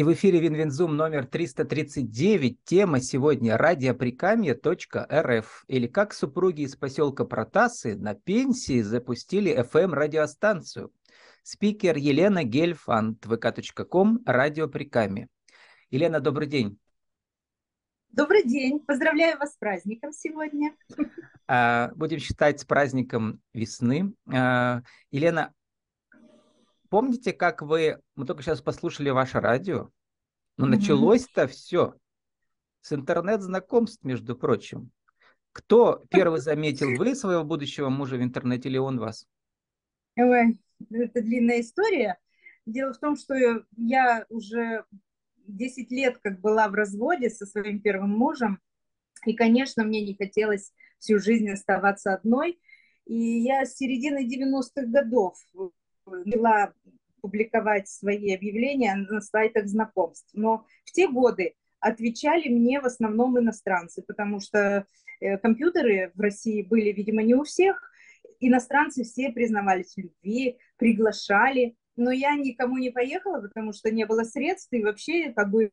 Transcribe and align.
И 0.00 0.02
в 0.02 0.10
эфире 0.14 0.40
WinWinZoom 0.40 0.96
номер 0.96 1.26
339. 1.26 2.64
Тема 2.64 3.02
сегодня 3.02 3.58
радиоприкамье.рф 3.58 5.64
или 5.68 5.86
как 5.88 6.14
супруги 6.14 6.62
из 6.62 6.74
поселка 6.74 7.26
Протасы 7.26 7.96
на 7.96 8.14
пенсии 8.14 8.80
запустили 8.80 9.54
FM-радиостанцию. 9.54 10.90
Спикер 11.42 11.98
Елена 11.98 12.44
Гельфанд, 12.44 13.26
vk.com, 13.26 14.20
радиоприкамье. 14.24 15.28
Елена, 15.90 16.20
добрый 16.20 16.48
день. 16.48 16.78
Добрый 18.08 18.44
день. 18.44 18.80
Поздравляю 18.80 19.38
вас 19.38 19.52
с 19.52 19.58
праздником 19.58 20.14
сегодня. 20.14 20.74
А, 21.46 21.90
будем 21.94 22.20
считать 22.20 22.60
с 22.60 22.64
праздником 22.64 23.42
весны. 23.52 24.14
А, 24.32 24.80
Елена, 25.10 25.52
помните, 26.90 27.32
как 27.32 27.62
вы, 27.62 27.98
мы 28.14 28.26
только 28.26 28.42
сейчас 28.42 28.60
послушали 28.60 29.08
ваше 29.08 29.40
радио, 29.40 29.90
но 30.58 30.66
mm-hmm. 30.66 30.68
началось-то 30.68 31.46
все 31.46 31.94
с 32.82 32.92
интернет-знакомств, 32.92 34.04
между 34.04 34.36
прочим. 34.36 34.90
Кто 35.52 36.04
первый 36.10 36.40
заметил, 36.40 36.88
вы 36.98 37.14
своего 37.14 37.44
будущего 37.44 37.88
мужа 37.88 38.16
в 38.16 38.22
интернете 38.22 38.68
или 38.68 38.76
он 38.76 38.98
вас? 38.98 39.26
Ой, 40.16 40.60
это 40.90 41.22
длинная 41.22 41.60
история. 41.60 42.18
Дело 42.66 42.92
в 42.92 42.98
том, 42.98 43.16
что 43.16 43.34
я 43.76 44.26
уже 44.28 44.84
10 45.46 45.90
лет 45.90 46.18
как 46.22 46.40
была 46.40 46.68
в 46.68 46.74
разводе 46.74 47.30
со 47.30 47.46
своим 47.46 47.80
первым 47.80 48.10
мужем, 48.10 48.60
и, 49.24 49.34
конечно, 49.34 49.84
мне 49.84 50.04
не 50.04 50.14
хотелось 50.14 50.72
всю 50.98 51.18
жизнь 51.18 51.48
оставаться 51.50 52.14
одной. 52.14 52.60
И 53.06 53.16
я 53.16 53.66
с 53.66 53.76
середины 53.76 54.26
90-х 54.26 54.86
годов 54.86 55.36
начала 56.10 56.72
публиковать 57.20 57.88
свои 57.88 58.34
объявления 58.34 58.94
на 58.94 59.20
сайтах 59.20 59.66
знакомств. 59.66 60.30
Но 60.32 60.64
в 60.84 60.92
те 60.92 61.08
годы 61.08 61.54
отвечали 61.80 62.48
мне 62.48 62.80
в 62.80 62.86
основном 62.86 63.38
иностранцы, 63.38 64.02
потому 64.02 64.40
что 64.40 64.86
э, 65.20 65.38
компьютеры 65.38 66.12
в 66.14 66.20
России 66.20 66.62
были, 66.62 66.92
видимо, 66.92 67.22
не 67.22 67.34
у 67.34 67.44
всех. 67.44 67.90
Иностранцы 68.40 69.04
все 69.04 69.30
признавались 69.30 69.94
в 69.94 69.98
любви, 69.98 70.58
приглашали, 70.76 71.76
но 71.96 72.10
я 72.10 72.34
никому 72.36 72.78
не 72.78 72.90
поехала, 72.90 73.40
потому 73.40 73.72
что 73.72 73.90
не 73.90 74.06
было 74.06 74.24
средств, 74.24 74.72
и 74.72 74.82
вообще 74.82 75.32
как 75.32 75.50
бы 75.50 75.70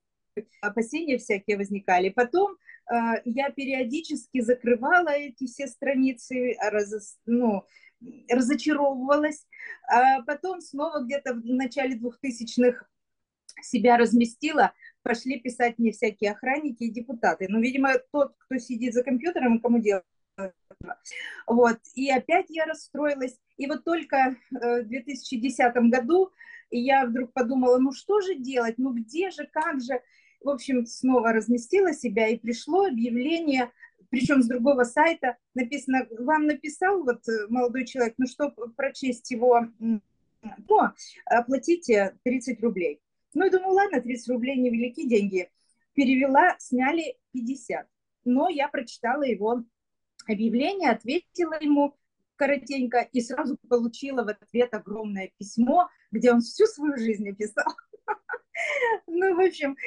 опасения 0.61 1.17
всякие 1.17 1.57
возникали. 1.57 2.09
Потом 2.09 2.57
э, 2.91 3.21
я 3.25 3.49
периодически 3.49 4.41
закрывала 4.41 5.09
эти 5.09 5.45
все 5.45 5.67
страницы, 5.67 6.55
раз, 6.61 7.17
ну, 7.25 7.63
разочаровывалась, 8.29 9.45
а 9.87 10.21
потом 10.23 10.61
снова 10.61 11.03
где-то 11.03 11.33
в 11.33 11.45
начале 11.45 11.97
2000-х 11.97 12.85
себя 13.61 13.97
разместила, 13.97 14.73
пошли 15.01 15.39
писать 15.39 15.79
мне 15.79 15.91
всякие 15.91 16.31
охранники 16.31 16.83
и 16.83 16.91
депутаты. 16.91 17.47
Ну, 17.49 17.59
видимо, 17.59 17.93
тот, 18.11 18.33
кто 18.37 18.57
сидит 18.57 18.93
за 18.93 19.03
компьютером, 19.03 19.59
кому 19.59 19.79
делать. 19.79 20.03
Вот, 21.47 21.79
и 21.95 22.11
опять 22.11 22.45
я 22.49 22.65
расстроилась. 22.65 23.39
И 23.57 23.65
вот 23.65 23.83
только 23.83 24.17
э, 24.61 24.81
в 24.83 24.87
2010 24.87 25.75
году 25.89 26.31
я 26.69 27.05
вдруг 27.05 27.33
подумала, 27.33 27.79
ну 27.79 27.91
что 27.91 28.21
же 28.21 28.35
делать, 28.35 28.75
ну 28.77 28.93
где 28.93 29.31
же, 29.31 29.47
как 29.51 29.81
же. 29.81 29.99
В 30.41 30.49
общем, 30.49 30.85
снова 30.85 31.33
разместила 31.33 31.93
себя, 31.93 32.27
и 32.27 32.37
пришло 32.37 32.85
объявление 32.85 33.71
причем 34.09 34.41
с 34.41 34.47
другого 34.47 34.83
сайта 34.83 35.37
написано, 35.53 36.07
вам 36.19 36.47
написал 36.47 37.03
вот 37.03 37.27
э, 37.27 37.47
молодой 37.49 37.85
человек, 37.85 38.15
ну, 38.17 38.25
чтобы 38.25 38.71
прочесть 38.73 39.29
его, 39.31 39.67
ну, 39.79 40.01
оплатите 41.25 42.17
30 42.23 42.61
рублей. 42.61 43.01
Ну, 43.33 43.45
и 43.45 43.49
думаю, 43.49 43.73
ладно, 43.73 44.01
30 44.01 44.29
рублей 44.29 44.57
невелики 44.57 45.07
деньги. 45.07 45.49
Перевела, 45.93 46.55
сняли 46.59 47.17
50. 47.33 47.87
Но 48.25 48.49
я 48.49 48.67
прочитала 48.69 49.23
его 49.23 49.63
объявление, 50.27 50.91
ответила 50.91 51.59
ему 51.59 51.95
коротенько 52.35 53.01
и 53.11 53.19
сразу 53.21 53.57
получила 53.67 54.23
в 54.23 54.29
ответ 54.29 54.73
огромное 54.73 55.31
письмо, 55.37 55.89
где 56.11 56.31
он 56.31 56.41
всю 56.41 56.65
свою 56.67 56.97
жизнь 56.97 57.29
описал. 57.29 57.73
Ну, 59.05 59.35
в 59.35 59.39
общем, 59.39 59.77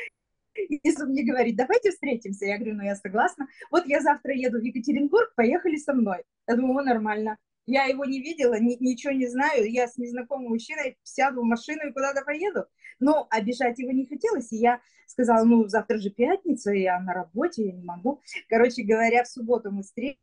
если 0.69 1.05
мне 1.05 1.25
говорит, 1.25 1.57
давайте 1.57 1.91
встретимся, 1.91 2.47
я 2.47 2.57
говорю, 2.57 2.77
ну 2.77 2.83
я 2.83 2.97
согласна. 2.97 3.47
Вот 3.71 3.87
я 3.87 4.01
завтра 4.01 4.35
еду 4.35 4.59
в 4.59 4.63
Екатеринбург, 4.63 5.35
поехали 5.35 5.77
со 5.77 5.93
мной. 5.93 6.25
Я 6.47 6.57
думаю, 6.57 6.85
нормально. 6.85 7.39
Я 7.67 7.85
его 7.85 8.05
не 8.05 8.21
видела, 8.21 8.59
ни, 8.59 8.77
ничего 8.81 9.13
не 9.13 9.29
знаю, 9.29 9.71
я 9.71 9.87
с 9.87 9.97
незнакомым 9.97 10.49
мужчиной 10.51 10.99
сяду 11.05 11.43
в 11.43 11.45
машину 11.45 11.89
и 11.89 11.93
куда-то 11.93 12.23
поеду. 12.25 12.65
Но 12.99 13.27
обижать 13.31 13.79
его 13.79 13.93
не 13.93 14.07
хотелось, 14.07 14.51
и 14.53 14.57
я 14.57 14.81
сказала, 15.07 15.45
ну 15.45 15.69
завтра 15.69 15.99
же 15.99 16.11
пятница, 16.11 16.73
я 16.73 16.99
на 17.01 17.13
работе, 17.13 17.67
я 17.67 17.73
не 17.73 17.85
могу. 17.85 18.21
Короче 18.49 18.83
говоря, 18.83 19.25
в 19.25 19.29
субботу 19.29 19.71
мы 19.71 19.83
встретились 19.83 20.19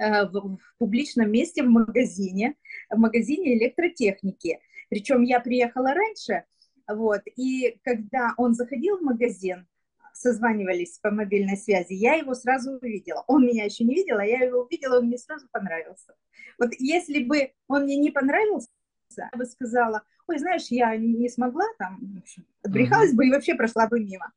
э, 0.00 0.26
в 0.26 0.58
публичном 0.78 1.30
месте 1.30 1.62
в 1.62 1.68
магазине, 1.68 2.54
в 2.90 2.98
магазине 2.98 3.58
электротехники. 3.58 4.60
Причем 4.88 5.22
я 5.22 5.40
приехала 5.40 5.92
раньше, 5.92 6.44
вот. 6.88 7.22
И 7.36 7.78
когда 7.82 8.34
он 8.36 8.54
заходил 8.54 8.98
в 8.98 9.02
магазин, 9.02 9.66
созванивались 10.12 10.98
по 11.00 11.10
мобильной 11.10 11.56
связи, 11.56 11.92
я 11.94 12.14
его 12.14 12.34
сразу 12.34 12.72
увидела. 12.72 13.24
Он 13.26 13.44
меня 13.46 13.64
еще 13.64 13.84
не 13.84 13.94
видел, 13.94 14.18
а 14.18 14.24
я 14.24 14.44
его 14.44 14.62
увидела, 14.62 14.98
он 14.98 15.06
мне 15.06 15.18
сразу 15.18 15.48
понравился. 15.50 16.14
Вот 16.58 16.70
если 16.78 17.24
бы 17.24 17.52
он 17.68 17.84
мне 17.84 17.96
не 17.96 18.10
понравился, 18.10 18.68
я 19.16 19.30
бы 19.36 19.44
сказала, 19.44 20.02
ой, 20.26 20.38
знаешь, 20.38 20.66
я 20.70 20.96
не 20.96 21.28
смогла 21.28 21.64
там, 21.78 22.22
отбрехалась 22.62 23.12
mm-hmm. 23.12 23.16
бы 23.16 23.26
и 23.26 23.30
вообще 23.30 23.54
прошла 23.54 23.88
бы 23.88 24.00
мимо. 24.00 24.32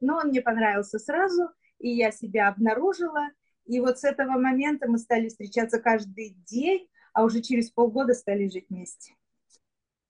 Но 0.00 0.16
он 0.16 0.28
мне 0.28 0.40
понравился 0.40 0.98
сразу, 0.98 1.50
и 1.78 1.90
я 1.90 2.10
себя 2.10 2.48
обнаружила. 2.48 3.28
И 3.66 3.80
вот 3.80 3.98
с 3.98 4.04
этого 4.04 4.32
момента 4.32 4.88
мы 4.88 4.98
стали 4.98 5.28
встречаться 5.28 5.78
каждый 5.80 6.36
день, 6.46 6.88
а 7.12 7.24
уже 7.24 7.40
через 7.40 7.70
полгода 7.70 8.14
стали 8.14 8.48
жить 8.48 8.66
вместе. 8.68 9.14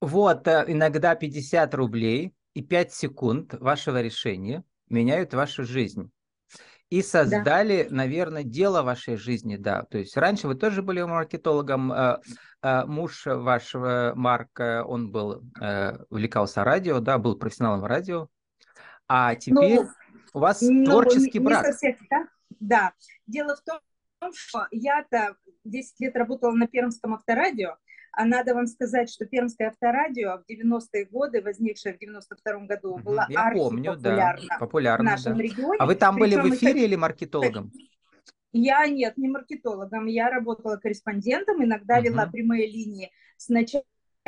Вот, 0.00 0.48
э, 0.48 0.64
иногда 0.68 1.14
50 1.14 1.74
рублей 1.74 2.34
и 2.54 2.62
5 2.62 2.92
секунд 2.92 3.54
вашего 3.54 4.00
решения 4.00 4.64
меняют 4.88 5.34
вашу 5.34 5.64
жизнь. 5.64 6.10
И 6.88 7.02
создали, 7.02 7.86
да. 7.88 7.94
наверное, 7.94 8.42
дело 8.42 8.82
вашей 8.82 9.16
жизни, 9.16 9.56
да. 9.56 9.84
То 9.84 9.98
есть 9.98 10.16
раньше 10.16 10.48
вы 10.48 10.56
тоже 10.56 10.82
были 10.82 11.02
маркетологом, 11.02 11.92
э, 11.92 12.18
э, 12.62 12.84
муж 12.86 13.26
вашего 13.26 14.12
Марка, 14.16 14.84
он 14.84 15.12
был, 15.12 15.44
увлекался 16.10 16.64
радио, 16.64 16.98
да, 16.98 17.18
был 17.18 17.36
профессионалом 17.36 17.84
радио, 17.84 18.28
а 19.06 19.34
теперь 19.36 19.80
ну, 19.80 19.88
у 20.32 20.38
вас 20.40 20.62
ну, 20.62 20.84
творческий 20.84 21.38
не, 21.38 21.44
брак. 21.44 21.66
Не 21.66 21.72
совсем, 21.72 21.96
да? 22.10 22.28
да, 22.58 22.92
дело 23.26 23.56
в 23.56 23.60
том, 23.62 23.80
что 24.34 24.66
я-то 24.70 25.36
10 25.64 26.00
лет 26.00 26.16
работала 26.16 26.52
на 26.52 26.66
Пермском 26.66 27.14
авторадио, 27.14 27.76
а 28.12 28.24
надо 28.24 28.54
вам 28.54 28.66
сказать, 28.66 29.10
что 29.10 29.24
Пермское 29.24 29.68
авторадио 29.68 30.38
в 30.38 30.50
90-е 30.50 31.06
годы, 31.06 31.42
возникшее 31.42 31.94
в 31.94 32.02
92-м 32.02 32.66
году, 32.66 32.98
было 32.98 33.26
Я 33.28 33.52
помню, 33.52 33.96
да, 33.96 34.36
популярно 34.58 35.10
в 35.10 35.12
нашем 35.12 35.36
да. 35.36 35.42
регионе. 35.42 35.76
А 35.78 35.86
вы 35.86 35.94
там 35.94 36.16
Причем 36.16 36.42
были 36.42 36.48
в 36.48 36.54
эфире 36.54 36.72
это... 36.72 36.80
или 36.80 36.96
маркетологом? 36.96 37.72
Я 38.52 38.84
нет, 38.86 39.16
не 39.16 39.28
маркетологом, 39.28 40.06
я 40.06 40.28
работала 40.28 40.76
корреспондентом, 40.76 41.62
иногда 41.62 42.00
uh-huh. 42.00 42.02
вела 42.02 42.26
прямые 42.26 42.66
линии 42.66 43.12
с 43.36 43.48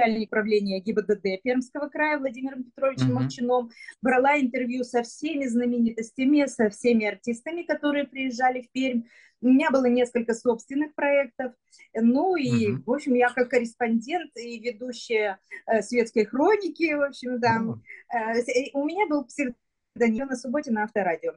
начальником 0.02 0.32
управления 0.32 0.80
ГИБДД 0.80 1.42
Пермского 1.42 1.88
края 1.88 2.18
Владимиром 2.18 2.64
Петровичем 2.64 3.10
uh-huh. 3.10 3.22
Молчаном, 3.22 3.70
брала 4.00 4.38
интервью 4.38 4.84
со 4.84 5.02
всеми 5.02 5.46
знаменитостями, 5.46 6.46
со 6.46 6.70
всеми 6.70 7.06
артистами, 7.06 7.62
которые 7.62 8.06
приезжали 8.06 8.62
в 8.62 8.70
Пермь. 8.72 9.02
У 9.40 9.48
меня 9.48 9.70
было 9.70 9.86
несколько 9.86 10.34
собственных 10.34 10.94
проектов. 10.94 11.52
Ну 11.94 12.36
и, 12.36 12.68
uh-huh. 12.68 12.82
в 12.84 12.92
общем, 12.92 13.14
я 13.14 13.28
как 13.30 13.50
корреспондент 13.50 14.30
и 14.36 14.58
ведущая 14.60 15.38
э, 15.66 15.82
светской 15.82 16.24
хроники, 16.24 16.92
в 16.94 17.02
общем, 17.02 17.40
да. 17.40 17.60
Uh-huh. 17.60 17.78
Э, 18.16 18.70
у 18.74 18.84
меня 18.84 19.06
был 19.06 19.24
псевдоним 19.24 20.28
на 20.28 20.36
субботе 20.36 20.70
на 20.70 20.84
авторадио. 20.84 21.32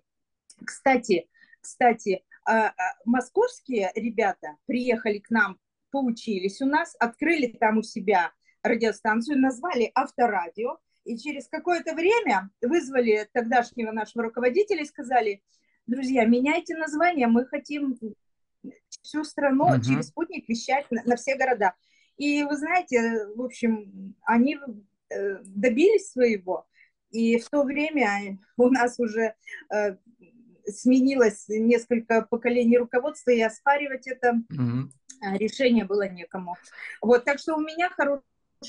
Кстати, 0.64 1.28
кстати, 1.60 2.24
э, 2.48 2.52
э, 2.52 2.72
московские 3.06 3.92
ребята 3.96 4.56
приехали 4.68 5.18
к 5.18 5.32
нам, 5.32 5.58
поучились 5.92 6.62
у 6.62 6.66
нас, 6.66 6.96
открыли 7.00 7.48
там 7.48 7.80
у 7.80 7.84
себя 7.84 8.32
радиостанцию, 8.66 9.40
назвали 9.40 9.92
авторадио, 9.94 10.78
и 11.06 11.18
через 11.18 11.48
какое-то 11.48 11.94
время 11.94 12.50
вызвали 12.62 13.30
тогдашнего 13.32 13.92
нашего 13.92 14.24
руководителя 14.24 14.82
и 14.82 14.88
сказали, 14.88 15.44
друзья, 15.86 16.26
меняйте 16.26 16.76
название, 16.76 17.28
мы 17.28 17.46
хотим 17.46 17.98
всю 19.02 19.24
страну 19.24 19.70
uh-huh. 19.70 19.82
через 19.82 20.08
спутник 20.08 20.50
вещать 20.50 20.90
на, 20.90 21.04
на 21.04 21.16
все 21.16 21.36
города. 21.36 21.74
И 22.18 22.44
вы 22.44 22.58
знаете, 22.58 23.28
в 23.36 23.42
общем, 23.42 24.16
они 24.24 24.58
э, 25.10 25.38
добились 25.44 26.12
своего. 26.12 26.66
И 27.12 27.38
в 27.38 27.48
то 27.50 27.64
время 27.64 28.40
у 28.58 28.70
нас 28.70 29.00
уже 29.00 29.36
э, 29.72 29.98
сменилось 30.66 31.46
несколько 31.48 32.24
поколений 32.24 32.78
руководства, 32.80 33.30
и 33.30 33.42
оспаривать 33.42 34.08
это 34.08 34.42
uh-huh. 34.52 35.38
решение 35.38 35.86
было 35.86 36.08
некому. 36.10 36.56
Вот, 37.00 37.26
так 37.26 37.38
что 37.38 37.56
у 37.56 37.62
меня 37.62 37.90
хороший 37.90 38.24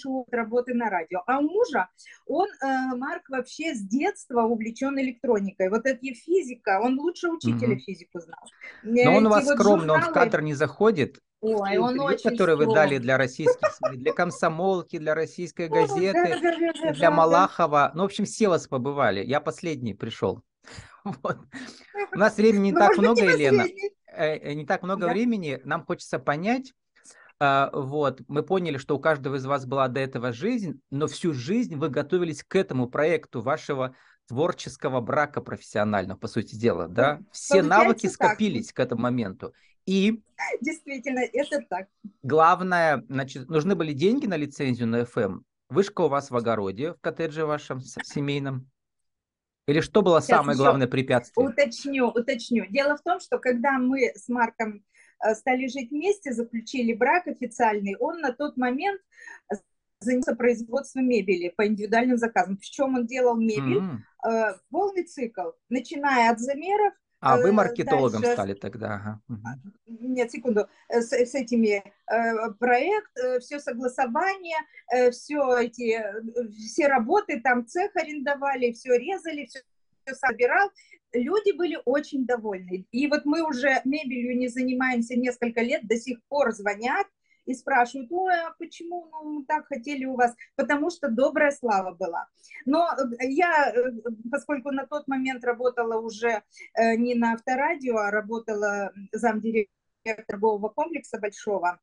опыт 0.04 0.34
работы 0.34 0.75
на 0.75 0.90
радио. 0.90 1.22
А 1.26 1.38
у 1.38 1.43
мужа, 1.43 1.88
он, 2.26 2.48
э, 2.48 2.96
Марк, 2.96 3.28
вообще 3.28 3.75
с 3.75 3.81
детства 3.81 4.43
увлечен 4.43 4.98
электроникой. 4.98 5.70
Вот 5.70 5.87
эта 5.87 6.04
физика, 6.14 6.81
он 6.82 6.98
лучше 6.98 7.28
учителя 7.28 7.72
угу. 7.72 7.81
физику 7.81 8.20
знал. 8.20 8.40
Но 8.82 9.16
он 9.16 9.26
у 9.26 9.31
вас 9.31 9.44
вот 9.46 9.54
скромный, 9.54 9.87
журналы... 9.87 10.04
он 10.04 10.10
в 10.10 10.12
кадр 10.12 10.40
не 10.43 10.54
заходит. 10.54 11.20
Ой, 11.40 11.78
он 11.78 12.00
очень 12.00 12.31
которые 12.31 12.56
вы 12.56 12.66
дали 12.66 12.98
для 12.98 13.16
российских 13.16 13.70
СМИ, 13.72 13.98
для 13.98 14.12
комсомолки, 14.12 14.98
для 14.98 15.14
российской 15.14 15.69
газеты, 15.69 16.40
для 16.92 17.10
Малахова. 17.10 17.92
Ну, 17.94 18.02
в 18.02 18.06
общем, 18.06 18.25
все 18.25 18.49
вас 18.49 18.66
побывали. 18.66 19.25
Я 19.25 19.40
последний 19.40 19.94
пришел. 19.94 20.42
Вот. 21.22 21.38
У 22.12 22.19
нас 22.19 22.37
времени 22.37 22.64
не 22.64 22.72
ну, 22.72 22.81
так 22.81 22.99
много, 22.99 23.22
Елена. 23.22 23.64
Э, 24.08 24.37
э, 24.38 24.52
не 24.54 24.66
так 24.66 24.82
много 24.82 25.06
времени. 25.06 25.60
Нам 25.64 25.84
хочется 25.84 26.19
понять, 26.19 26.72
вот, 27.41 28.23
мы 28.29 28.43
поняли, 28.43 28.79
что 28.79 28.97
у 28.97 29.00
каждого 29.00 29.37
из 29.37 29.44
вас 29.44 29.67
была 29.67 29.88
до 29.88 30.00
этого 30.00 30.33
жизнь, 30.33 30.81
но 30.91 31.06
всю 31.06 31.33
жизнь 31.35 31.77
вы 31.77 31.91
готовились 31.91 32.43
к 32.43 32.56
этому 32.56 32.88
проекту 32.88 33.43
вашего 33.43 33.94
творческого 34.27 35.00
брака 35.00 35.41
профессионального, 35.41 36.19
по 36.19 36.29
сути 36.29 36.56
дела, 36.56 36.88
да? 36.88 37.21
Все 37.31 37.55
Получается 37.55 37.69
навыки 37.69 38.06
скопились 38.06 38.67
так. 38.69 38.77
к 38.77 38.81
этому 38.81 39.03
моменту. 39.03 39.53
И... 39.87 40.23
Действительно, 40.61 41.21
это 41.21 41.65
так. 41.69 41.88
Главное, 42.23 43.05
значит, 43.09 43.49
нужны 43.49 43.75
были 43.75 43.93
деньги 43.93 44.27
на 44.27 44.37
лицензию 44.37 44.88
на 44.88 45.03
FM. 45.03 45.41
Вышка 45.69 46.03
у 46.03 46.09
вас 46.09 46.31
в 46.31 46.37
огороде, 46.37 46.93
в 46.93 47.00
коттедже 47.00 47.47
вашем 47.47 47.81
семейном. 47.81 48.71
Или 49.67 49.81
что 49.81 50.03
было 50.03 50.21
Сейчас 50.21 50.38
самое 50.38 50.56
главное 50.56 50.87
препятствие? 50.87 51.49
Уточню, 51.49 52.09
уточню. 52.09 52.67
Дело 52.67 52.97
в 52.97 53.03
том, 53.03 53.19
что 53.19 53.38
когда 53.38 53.79
мы 53.79 54.12
с 54.15 54.29
Марком 54.29 54.85
стали 55.34 55.66
жить 55.66 55.90
вместе, 55.90 56.32
заключили 56.32 56.92
брак 56.94 57.26
официальный, 57.26 57.96
он 57.98 58.20
на 58.20 58.32
тот 58.32 58.56
момент 58.56 59.00
занялся 60.00 60.34
производством 60.34 61.08
мебели 61.08 61.48
по 61.56 61.66
индивидуальным 61.66 62.18
заказам. 62.18 62.56
Причем 62.56 62.94
он 62.94 63.06
делал 63.06 63.36
мебель, 63.36 63.82
mm-hmm. 64.24 64.54
полный 64.70 65.04
цикл, 65.04 65.50
начиная 65.68 66.30
от 66.30 66.40
замеров, 66.40 66.92
а 67.18 67.38
вы 67.38 67.48
э, 67.48 67.52
маркетологом 67.52 68.20
дальше... 68.20 68.36
стали 68.36 68.54
тогда? 68.54 69.20
Ага. 69.26 69.60
Нет, 69.86 70.30
секунду. 70.30 70.68
С, 70.88 71.10
с 71.12 71.34
этими 71.34 71.82
проект, 72.58 73.10
все 73.40 73.58
согласование, 73.58 74.58
все 75.10 75.58
эти, 75.58 76.04
все 76.50 76.88
работы, 76.88 77.40
там 77.40 77.66
цех 77.66 77.96
арендовали, 77.96 78.72
все 78.72 78.96
резали, 78.98 79.46
все 79.46 79.60
собирал 80.14 80.70
люди 81.12 81.56
были 81.56 81.79
очень 81.85 82.26
довольны. 82.26 82.87
И 82.91 83.06
вот 83.08 83.25
мы 83.25 83.43
уже 83.43 83.81
мебелью 83.85 84.37
не 84.37 84.49
занимаемся 84.49 85.17
несколько 85.17 85.62
лет, 85.62 85.87
до 85.87 85.97
сих 85.97 86.19
пор 86.29 86.53
звонят 86.53 87.06
и 87.44 87.55
спрашивают, 87.55 88.11
ой, 88.11 88.35
а 88.35 88.55
почему 88.58 89.08
ну, 89.23 89.44
так 89.47 89.67
хотели 89.67 90.05
у 90.05 90.17
вас? 90.17 90.35
Потому 90.56 90.91
что 90.91 91.08
добрая 91.08 91.53
слава 91.53 91.94
была. 91.94 92.26
Но 92.64 92.88
э, 92.88 93.29
я, 93.29 93.73
э, 93.73 93.93
поскольку 94.31 94.73
на 94.73 94.87
тот 94.87 95.06
момент 95.06 95.44
работала 95.44 96.00
уже 96.00 96.43
э, 96.75 96.97
не 96.97 97.14
на 97.14 97.35
авторадио, 97.35 97.99
а 97.99 98.11
работала 98.11 98.93
замдиректора 99.12 100.25
торгового 100.26 100.69
комплекса 100.69 101.19
большого, 101.19 101.79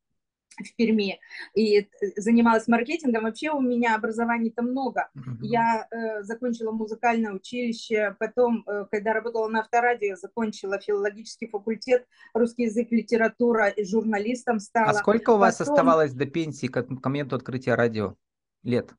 в 0.58 0.76
Перми 0.76 1.20
и 1.54 1.88
занималась 2.16 2.68
маркетингом. 2.68 3.24
Вообще 3.24 3.50
у 3.50 3.60
меня 3.60 3.96
образований-то 3.96 4.62
много. 4.62 5.08
Mm-hmm. 5.16 5.38
Я 5.42 5.86
э, 5.90 6.22
закончила 6.22 6.72
музыкальное 6.72 7.32
училище, 7.32 8.16
потом, 8.18 8.64
э, 8.66 8.86
когда 8.90 9.12
работала 9.12 9.48
на 9.48 9.60
авторадио, 9.60 10.16
закончила 10.16 10.78
филологический 10.78 11.48
факультет, 11.48 12.06
русский 12.32 12.64
язык, 12.64 12.88
литература 12.90 13.68
и 13.68 13.84
журналистом 13.84 14.60
стала. 14.60 14.90
А 14.90 14.94
сколько 14.94 15.30
у 15.30 15.38
вас 15.38 15.58
потом... 15.58 15.74
оставалось 15.74 16.12
до 16.12 16.26
пенсии 16.26 16.66
к, 16.66 16.82
к 16.82 17.04
моменту 17.04 17.36
открытия 17.36 17.74
радио? 17.74 18.14
Лет? 18.62 18.94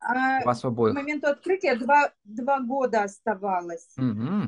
А, 0.00 0.40
у 0.42 0.46
вас 0.46 0.64
обоих? 0.64 0.94
К 0.94 0.98
моменту 0.98 1.28
открытия 1.28 1.76
два, 1.76 2.12
два 2.24 2.60
года 2.60 3.04
оставалось 3.04 3.88
mm-hmm. 3.98 4.46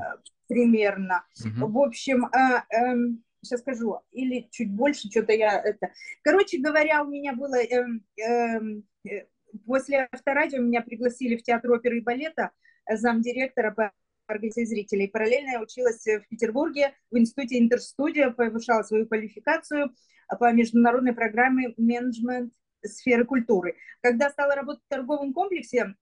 примерно. 0.49 1.25
Mm-hmm. 1.45 1.67
В 1.67 1.79
общем... 1.79 2.27
Э, 2.27 2.63
э, 2.75 3.17
сейчас 3.47 3.61
скажу, 3.61 4.01
или 4.13 4.49
чуть 4.51 4.71
больше, 4.71 5.11
что-то 5.11 5.33
я 5.33 5.61
это... 5.61 5.91
Короче 6.23 6.59
говоря, 6.59 7.03
у 7.03 7.09
меня 7.09 7.33
было... 7.33 7.57
Э, 7.57 7.87
э, 8.21 9.27
после 9.67 10.09
авторадио 10.13 10.61
меня 10.61 10.83
пригласили 10.83 11.37
в 11.37 11.43
театр 11.43 11.73
оперы 11.73 11.99
и 11.99 12.03
балета 12.03 12.51
замдиректора 12.89 13.71
по 13.73 13.93
организации 14.27 14.65
зрителей. 14.65 15.09
Параллельно 15.09 15.53
я 15.53 15.61
училась 15.61 16.05
в 16.05 16.29
Петербурге 16.29 16.95
в 17.11 17.17
институте 17.17 17.59
Интерстудия, 17.59 18.31
повышала 18.31 18.83
свою 18.83 19.07
квалификацию 19.07 19.95
по 20.39 20.53
международной 20.53 21.15
программе 21.15 21.75
менеджмент 21.77 22.53
сферы 22.83 23.25
культуры. 23.25 23.77
Когда 24.01 24.31
стала 24.31 24.55
работать 24.55 24.83
в 24.85 24.89
торговом 24.89 25.33
комплексе, 25.33 25.95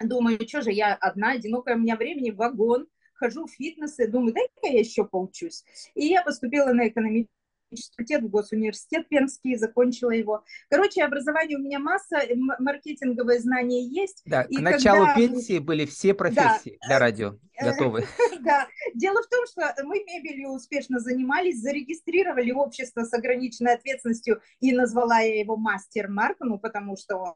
думаю, 0.00 0.38
что 0.46 0.62
же, 0.62 0.70
я 0.70 0.94
одна, 0.94 1.32
одинокая, 1.32 1.76
у 1.76 1.78
меня 1.78 1.96
времени, 1.96 2.30
вагон, 2.30 2.86
хожу 3.18 3.46
в 3.46 3.50
фитнесы, 3.50 4.08
думаю, 4.08 4.32
дай-ка 4.32 4.68
я 4.68 4.78
еще 4.78 5.04
поучусь. 5.04 5.64
И 5.94 6.06
я 6.06 6.22
поступила 6.22 6.72
на 6.72 6.88
экономический 6.88 7.32
факультет 7.70 8.22
в 8.22 8.28
госуниверситет 8.28 9.08
Пермский, 9.08 9.56
закончила 9.56 10.10
его. 10.10 10.44
Короче, 10.70 11.04
образование 11.04 11.58
у 11.58 11.60
меня 11.60 11.78
масса, 11.78 12.20
маркетинговые 12.58 13.40
знания 13.40 13.84
есть. 13.84 14.22
Да, 14.24 14.42
и 14.42 14.56
к 14.56 14.60
началу 14.60 15.06
когда... 15.06 15.14
пенсии 15.14 15.58
были 15.58 15.84
все 15.84 16.14
профессии 16.14 16.78
да. 16.80 16.86
для 16.86 16.98
радио 16.98 17.38
готовы. 17.60 18.06
Да, 18.40 18.66
дело 18.94 19.20
в 19.22 19.28
том, 19.28 19.46
что 19.46 19.74
мы 19.84 20.02
мебелью 20.04 20.50
успешно 20.50 21.00
занимались, 21.00 21.60
зарегистрировали 21.60 22.52
общество 22.52 23.02
с 23.02 23.12
ограниченной 23.12 23.74
ответственностью 23.74 24.40
и 24.60 24.72
назвала 24.72 25.18
я 25.20 25.40
его 25.40 25.56
мастер 25.56 26.08
Марк, 26.08 26.38
ну, 26.40 26.58
потому 26.58 26.96
что 26.96 27.16
он 27.16 27.34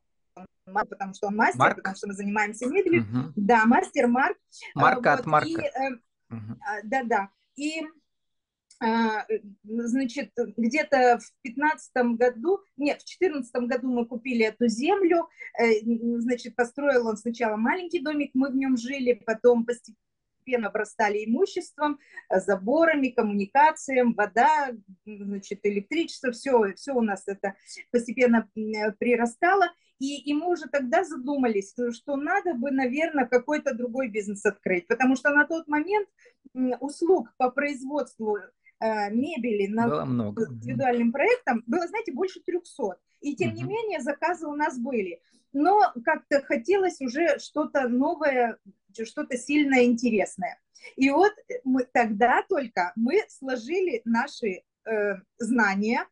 потому 0.65 1.15
что 1.15 1.29
он 1.29 1.37
мастер, 1.37 1.59
Марк? 1.59 1.77
потому 1.77 1.97
что 1.97 2.09
мы 2.09 2.15
занимаемся 2.15 2.67
мебелью. 2.67 3.03
Угу. 3.03 3.33
Да, 3.37 3.67
мастер 3.67 4.07
Марк. 4.07 4.39
Марка 4.75 5.11
вот, 5.11 5.21
от 5.21 5.27
Марка. 5.27 5.49
И, 5.49 5.57
э, 5.57 5.91
угу. 6.31 6.59
Да, 6.85 7.03
да. 7.05 7.29
И 7.57 7.83
а, 8.85 9.25
значит, 9.63 10.33
где-то 10.57 11.19
в 11.19 11.43
пятнадцатом 11.43 12.17
году, 12.17 12.61
нет, 12.77 13.01
в 13.01 13.05
четырнадцатом 13.05 13.69
году 13.69 13.89
мы 13.89 14.07
купили 14.07 14.45
эту 14.45 14.67
землю, 14.67 15.29
э, 15.61 15.81
значит, 16.19 16.57
построил 16.57 17.07
он 17.07 17.17
сначала 17.17 17.57
маленький 17.57 18.01
домик, 18.01 18.33
мы 18.35 18.51
в 18.51 18.57
нем 18.57 18.77
жили, 18.77 19.13
потом 19.13 19.65
постепенно 19.65 19.99
обрастали 20.65 21.25
имуществом, 21.25 21.99
заборами, 22.31 23.09
коммуникациям, 23.09 24.15
вода, 24.15 24.71
значит, 25.07 25.61
электричество, 25.65 26.33
все, 26.33 26.75
все 26.75 26.93
у 26.93 27.01
нас 27.01 27.25
это 27.27 27.55
постепенно 27.91 28.49
прирастало. 28.99 29.67
И, 29.99 30.21
и 30.29 30.35
мы 30.35 30.51
уже 30.51 30.69
тогда 30.69 31.05
задумались, 31.05 31.75
что 31.93 32.17
надо 32.17 32.55
бы, 32.55 32.73
наверное, 32.73 33.25
какой-то 33.25 33.73
другой 33.73 34.09
бизнес 34.09 34.45
открыть, 34.45 34.89
потому 34.89 35.15
что 35.15 35.31
на 35.31 35.47
тот 35.47 35.69
момент 35.69 36.09
услуг 36.81 37.33
по 37.37 37.51
производству 37.51 38.37
э, 38.37 38.51
мебели 39.11 39.69
на 39.69 39.89
было 39.89 40.05
много. 40.05 40.47
индивидуальным 40.51 41.13
проектам 41.13 41.63
было, 41.67 41.87
знаете, 41.87 42.13
больше 42.13 42.41
300. 42.41 42.97
И 43.21 43.37
тем 43.37 43.51
угу. 43.51 43.57
не 43.57 43.63
менее 43.65 44.01
заказы 44.01 44.47
у 44.47 44.55
нас 44.55 44.79
были. 44.79 45.21
Но 45.53 45.93
как-то 46.05 46.43
хотелось 46.43 47.01
уже 47.01 47.39
что-то 47.39 47.89
новое, 47.89 48.59
что-то 48.93 49.37
сильно 49.37 49.85
интересное. 49.85 50.61
И 50.97 51.11
вот 51.11 51.33
мы 51.65 51.85
тогда 51.93 52.43
только 52.49 52.93
мы 52.97 53.23
сложили 53.29 54.03
наши 54.05 54.63
э, 54.85 55.15
знания, 55.39 56.07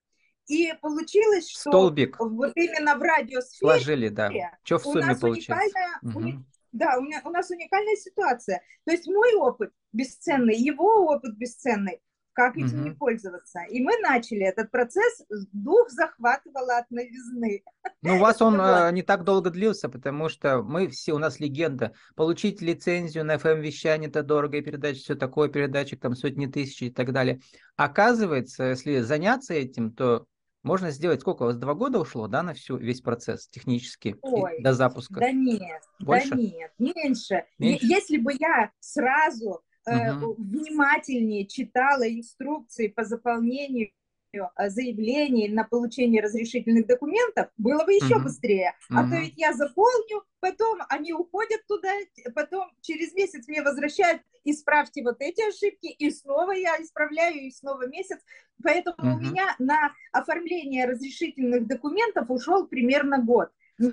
и 0.46 0.74
получилось, 0.80 1.48
что 1.48 1.70
Столбик. 1.70 2.18
вот 2.18 2.52
именно 2.56 2.96
в 2.96 3.02
радиосфере 3.02 3.58
Сложили, 3.58 4.08
да. 4.08 4.30
Что 4.64 4.78
в 4.78 4.82
сумме 4.82 5.16
получилось? 5.16 5.72
Угу. 6.02 6.44
Да, 6.72 6.98
у, 6.98 7.02
меня, 7.02 7.20
у 7.24 7.30
нас 7.30 7.50
уникальная 7.50 7.96
ситуация. 7.96 8.62
То 8.84 8.92
есть 8.92 9.06
мой 9.06 9.34
опыт 9.34 9.72
бесценный, 9.92 10.56
его 10.56 11.06
опыт 11.06 11.36
бесценный 11.36 12.00
как 12.32 12.56
этим 12.56 12.80
угу. 12.80 12.88
не 12.88 12.90
пользоваться. 12.90 13.60
И 13.70 13.80
мы 13.80 13.92
начали 14.00 14.42
этот 14.42 14.70
процесс, 14.70 15.22
дух 15.52 15.90
захватывало 15.90 16.78
от 16.78 16.90
новизны. 16.90 17.62
Ну, 18.02 18.16
у 18.16 18.18
вас 18.18 18.40
он 18.42 18.56
вот. 18.56 18.92
не 18.92 19.02
так 19.02 19.24
долго 19.24 19.50
длился, 19.50 19.88
потому 19.88 20.28
что 20.28 20.62
мы 20.62 20.88
все, 20.88 21.12
у 21.12 21.18
нас 21.18 21.40
легенда, 21.40 21.92
получить 22.16 22.60
лицензию 22.60 23.24
на 23.24 23.36
FM-вещание, 23.36 24.08
это 24.08 24.22
дорого, 24.22 24.58
и 24.58 24.62
передача, 24.62 25.00
все 25.00 25.14
такое, 25.14 25.48
передатчик 25.48 26.00
там 26.00 26.14
сотни 26.14 26.46
тысяч 26.46 26.82
и 26.82 26.90
так 26.90 27.12
далее. 27.12 27.40
Оказывается, 27.76 28.64
если 28.64 29.00
заняться 29.00 29.54
этим, 29.54 29.92
то 29.92 30.26
можно 30.62 30.90
сделать, 30.90 31.22
сколько 31.22 31.44
у 31.44 31.46
вас, 31.46 31.56
два 31.56 31.74
года 31.74 31.98
ушло, 31.98 32.28
да, 32.28 32.42
на 32.42 32.52
всю, 32.52 32.76
весь 32.76 33.00
процесс 33.00 33.48
технически 33.48 34.16
Ой, 34.20 34.60
до 34.60 34.74
запуска? 34.74 35.20
Да 35.20 35.32
нет, 35.32 35.82
Больше? 36.00 36.30
да 36.30 36.36
нет, 36.36 36.72
меньше. 36.78 37.44
меньше. 37.58 37.86
Если 37.86 38.18
бы 38.18 38.32
я 38.38 38.70
сразу 38.78 39.62
угу. 39.86 40.34
внимательнее 40.38 41.46
читала 41.46 42.08
инструкции 42.08 42.88
по 42.88 43.04
заполнению 43.04 43.90
э, 44.32 44.68
заявлений 44.68 45.48
на 45.48 45.64
получение 45.64 46.22
разрешительных 46.22 46.86
документов, 46.86 47.48
было 47.56 47.84
бы 47.84 47.94
еще 47.94 48.16
угу. 48.16 48.24
быстрее. 48.24 48.74
Угу. 48.90 48.98
А 48.98 49.08
то 49.08 49.16
ведь 49.16 49.34
я 49.36 49.52
заполню, 49.52 50.22
потом 50.40 50.80
они 50.88 51.12
уходят 51.12 51.66
туда, 51.66 51.92
потом 52.34 52.70
через 52.80 53.12
месяц 53.14 53.48
мне 53.48 53.62
возвращают, 53.62 54.22
исправьте 54.44 55.02
вот 55.02 55.16
эти 55.20 55.48
ошибки, 55.48 55.86
и 55.86 56.10
снова 56.10 56.52
я 56.52 56.76
исправляю, 56.82 57.40
и 57.40 57.50
снова 57.50 57.86
месяц. 57.86 58.18
Поэтому 58.62 58.96
угу. 58.98 59.18
у 59.18 59.20
меня 59.20 59.54
на 59.58 59.92
оформление 60.12 60.86
разрешительных 60.86 61.66
документов 61.66 62.30
ушел 62.30 62.66
примерно 62.66 63.22
год. 63.22 63.50
Но 63.78 63.92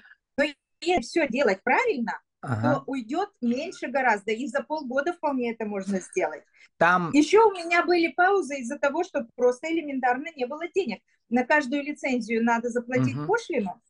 если 0.81 1.01
все 1.01 1.27
делать 1.27 1.63
правильно, 1.63 2.19
ага. 2.47 2.75
то 2.75 2.83
уйдет 2.87 3.29
меньше 3.41 3.87
гораздо. 3.87 4.31
И 4.31 4.47
за 4.47 4.63
полгода 4.63 5.13
вполне 5.13 5.53
это 5.53 5.65
можно 5.65 5.99
сделать. 5.99 6.43
Там... 6.77 7.11
Еще 7.11 7.39
у 7.39 7.51
меня 7.51 7.85
были 7.85 8.07
паузы 8.09 8.59
из-за 8.59 8.77
того, 8.77 9.03
что 9.03 9.27
просто 9.35 9.71
элементарно 9.71 10.27
не 10.35 10.45
было 10.45 10.67
денег. 10.73 11.01
На 11.29 11.43
каждую 11.43 11.83
лицензию 11.83 12.43
надо 12.43 12.69
заплатить 12.69 13.17
угу. 13.17 13.27
пошлину, 13.27 13.81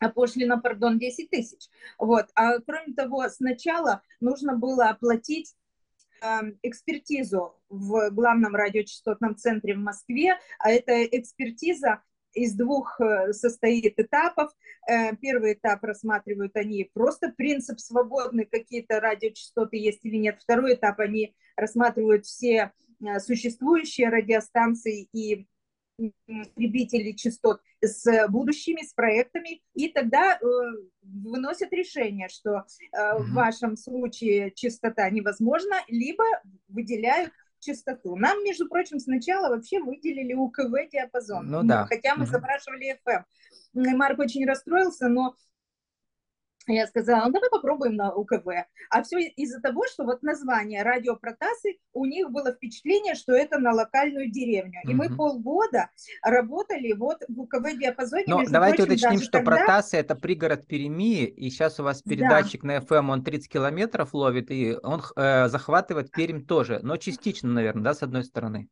а 0.00 0.08
пошлина, 0.08 0.58
пардон, 0.58 0.98
10 0.98 1.30
тысяч. 1.30 1.68
Вот. 1.98 2.26
А 2.34 2.58
кроме 2.58 2.94
того, 2.94 3.28
сначала 3.28 4.02
нужно 4.20 4.56
было 4.56 4.88
оплатить 4.88 5.54
эм, 6.22 6.58
экспертизу 6.62 7.54
в 7.68 8.10
главном 8.10 8.54
радиочастотном 8.56 9.36
центре 9.36 9.74
в 9.74 9.78
Москве, 9.78 10.38
а 10.58 10.70
эта 10.70 11.04
экспертиза 11.04 12.02
из 12.34 12.54
двух 12.54 13.00
э, 13.00 13.32
состоит 13.32 13.98
этапов. 13.98 14.50
Э, 14.88 15.14
первый 15.16 15.54
этап 15.54 15.82
рассматривают 15.84 16.56
они 16.56 16.90
просто 16.92 17.32
принцип 17.36 17.80
свободный, 17.80 18.44
какие-то 18.44 19.00
радиочастоты 19.00 19.76
есть 19.76 20.04
или 20.04 20.16
нет. 20.16 20.38
Второй 20.40 20.74
этап 20.74 21.00
они 21.00 21.34
рассматривают 21.56 22.26
все 22.26 22.72
э, 23.00 23.20
существующие 23.20 24.08
радиостанции 24.08 25.08
и 25.12 25.46
потребителей 26.26 27.14
частот 27.14 27.60
с 27.80 28.28
будущими, 28.28 28.84
с 28.84 28.92
проектами, 28.92 29.62
и 29.74 29.88
тогда 29.88 30.36
э, 30.36 30.44
выносят 31.02 31.72
решение, 31.72 32.28
что 32.28 32.64
э, 32.92 33.18
в 33.18 33.32
вашем 33.32 33.76
случае 33.76 34.52
частота 34.54 35.08
невозможна, 35.10 35.76
либо 35.88 36.24
выделяют 36.68 37.32
частоту. 37.62 38.16
Нам, 38.16 38.42
между 38.44 38.68
прочим, 38.68 38.98
сначала 38.98 39.48
вообще 39.48 39.80
выделили 39.80 40.34
УКВ 40.34 40.90
диапазон, 40.90 41.50
ну, 41.50 41.62
да. 41.62 41.86
хотя 41.86 42.14
мы 42.14 42.24
угу. 42.24 42.32
запрашивали 42.32 42.98
FM. 43.06 43.24
Марк 43.96 44.18
очень 44.18 44.46
расстроился, 44.46 45.08
но 45.08 45.34
я 46.66 46.86
сказала, 46.86 47.26
ну 47.26 47.32
давай 47.32 47.50
попробуем 47.50 47.96
на 47.96 48.14
УКВ. 48.14 48.46
А 48.90 49.02
все 49.02 49.18
из-за 49.20 49.60
того, 49.60 49.84
что 49.86 50.04
вот 50.04 50.22
название 50.22 50.82
радиопротасы, 50.82 51.78
у 51.92 52.04
них 52.04 52.30
было 52.30 52.52
впечатление, 52.52 53.14
что 53.14 53.32
это 53.32 53.58
на 53.58 53.72
локальную 53.72 54.30
деревню. 54.30 54.80
И 54.84 54.88
mm-hmm. 54.88 54.94
мы 54.94 55.16
полгода 55.16 55.90
работали 56.22 56.92
вот 56.92 57.22
в 57.28 57.40
УКВ 57.40 57.78
диапазоне. 57.78 58.24
Но 58.26 58.42
давайте 58.48 58.84
прочим, 58.84 58.92
уточним, 58.94 59.20
что 59.20 59.32
тогда... 59.32 59.52
Протасы 59.52 59.96
это 59.96 60.14
пригород 60.14 60.66
Перми, 60.66 61.24
и 61.24 61.50
сейчас 61.50 61.80
у 61.80 61.82
вас 61.82 62.02
передатчик 62.02 62.62
да. 62.62 62.68
на 62.68 62.76
FM, 62.78 63.10
он 63.10 63.24
30 63.24 63.48
километров 63.48 64.14
ловит, 64.14 64.50
и 64.50 64.76
он 64.82 65.02
э, 65.16 65.48
захватывает 65.48 66.10
Пермь 66.10 66.44
тоже, 66.44 66.80
но 66.82 66.96
частично, 66.96 67.50
наверное, 67.50 67.84
да, 67.84 67.94
с 67.94 68.02
одной 68.02 68.24
стороны. 68.24 68.68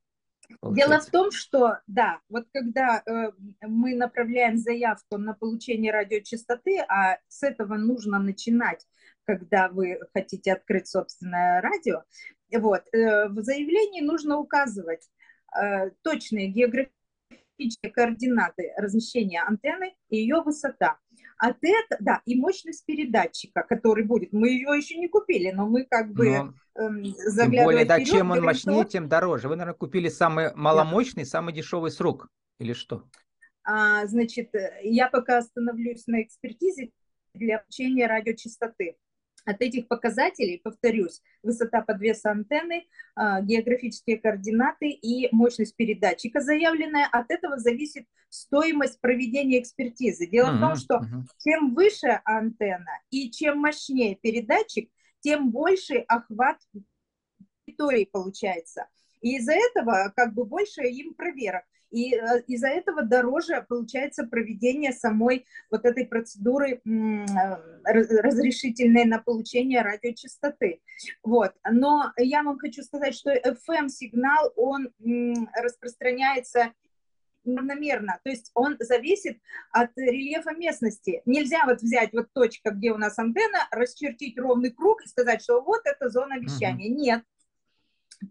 Получается. 0.61 0.88
Дело 0.88 1.00
в 1.00 1.07
том, 1.07 1.30
что, 1.30 1.78
да, 1.87 2.21
вот 2.28 2.47
когда 2.52 3.02
э, 3.07 3.33
мы 3.62 3.95
направляем 3.95 4.57
заявку 4.57 5.19
на 5.19 5.35
получение 5.35 5.92
радиочастоты, 5.92 6.80
а 6.88 7.19
с 7.28 7.42
этого 7.42 7.76
нужно 7.76 8.19
начинать, 8.19 8.87
когда 9.25 9.69
вы 9.69 10.00
хотите 10.12 10.52
открыть 10.52 10.88
собственное 10.88 11.61
радио, 11.61 12.02
вот, 12.52 12.83
э, 12.92 13.28
в 13.28 13.42
заявлении 13.42 14.00
нужно 14.00 14.38
указывать 14.38 15.09
э, 15.57 15.90
точные 16.02 16.49
географические 16.49 17.92
координаты 17.92 18.73
размещения 18.76 19.42
антенны 19.42 19.95
и 20.09 20.16
ее 20.16 20.42
высота. 20.42 20.99
От 21.40 21.56
этого, 21.62 21.99
да, 22.00 22.20
и 22.26 22.38
мощность 22.38 22.85
передатчика, 22.85 23.62
который 23.62 24.04
будет. 24.04 24.30
Мы 24.32 24.50
ее 24.50 24.76
еще 24.76 24.99
не 24.99 25.09
купили, 25.09 25.50
но 25.52 25.66
мы 25.66 25.87
как 25.87 26.12
бы 26.12 26.26
но, 26.26 26.54
эм, 26.75 27.02
Тем 27.02 27.50
более, 27.64 27.87
да, 27.87 27.97
вперед, 27.97 28.11
чем 28.11 28.30
он 28.30 28.42
мощнее, 28.42 28.82
что... 28.82 28.90
тем 28.90 29.09
дороже. 29.09 29.49
Вы, 29.49 29.56
наверное, 29.56 29.78
купили 29.78 30.11
самый 30.11 30.54
маломощный, 30.54 31.23
да. 31.23 31.30
самый 31.30 31.54
дешевый 31.54 31.92
срок, 31.92 32.28
или 32.59 32.75
что? 32.75 33.04
А, 33.64 34.06
значит, 34.06 34.50
я 34.82 35.09
пока 35.09 35.38
остановлюсь 35.38 36.06
на 36.06 36.23
экспертизе 36.23 36.90
для 37.32 37.56
обучения 37.56 38.06
радиочастоты. 38.06 38.99
От 39.44 39.61
этих 39.62 39.88
показателей, 39.88 40.61
повторюсь, 40.62 41.23
высота 41.42 41.82
подвеса 41.82 42.30
антенны, 42.30 42.87
а, 43.14 43.40
географические 43.40 44.18
координаты 44.18 44.88
и 44.90 45.28
мощность 45.35 45.76
передатчика 45.76 46.40
заявленная, 46.40 47.09
от 47.11 47.30
этого 47.30 47.59
зависит 47.59 48.06
стоимость 48.28 49.00
проведения 49.00 49.61
экспертизы. 49.61 50.26
Дело 50.26 50.50
uh-huh, 50.50 50.56
в 50.56 50.61
том, 50.61 50.76
что 50.76 50.94
uh-huh. 50.97 51.25
чем 51.38 51.75
выше 51.75 52.20
антенна 52.25 53.00
и 53.11 53.30
чем 53.30 53.59
мощнее 53.59 54.16
передатчик, 54.16 54.88
тем 55.20 55.50
больше 55.50 55.97
охват 56.09 56.59
территории 57.66 58.04
получается. 58.04 58.87
И 59.20 59.37
из-за 59.37 59.52
этого 59.52 60.12
как 60.16 60.35
бы 60.35 60.44
больше 60.44 60.82
им 60.82 61.14
проверок. 61.14 61.64
И 61.90 62.14
э, 62.14 62.42
из-за 62.47 62.68
этого 62.68 63.02
дороже 63.02 63.64
получается 63.68 64.25
проведение 64.25 64.92
самой 64.92 65.47
вот 65.70 65.85
этой 65.85 66.06
процедуры 66.06 66.75
э, 66.75 66.80
разрешительной 67.85 69.04
на 69.04 69.18
получение 69.18 69.82
радиочастоты. 69.82 70.80
Вот. 71.23 71.52
Но 71.68 72.12
я 72.16 72.42
вам 72.42 72.59
хочу 72.59 72.82
сказать, 72.82 73.14
что 73.14 73.32
FM-сигнал, 73.32 74.52
он 74.56 74.90
распространяется 75.54 76.73
равномерно, 77.44 78.20
то 78.23 78.30
есть 78.30 78.50
он 78.54 78.76
зависит 78.80 79.38
от 79.73 79.90
рельефа 79.97 80.52
местности. 80.52 81.23
Нельзя 81.25 81.64
вот 81.66 81.80
взять 81.80 82.12
вот 82.12 82.28
точка, 82.32 82.70
где 82.70 82.92
у 82.92 82.99
нас 82.99 83.18
антенна, 83.18 83.66
расчертить 83.70 84.38
ровный 84.38 84.70
круг 84.70 85.02
и 85.02 85.09
сказать, 85.09 85.42
что 85.42 85.62
вот 85.62 85.80
это 85.85 86.09
зона 86.09 86.38
вещания. 86.38 86.90
Uh-huh. 86.90 86.94
Нет. 86.94 87.25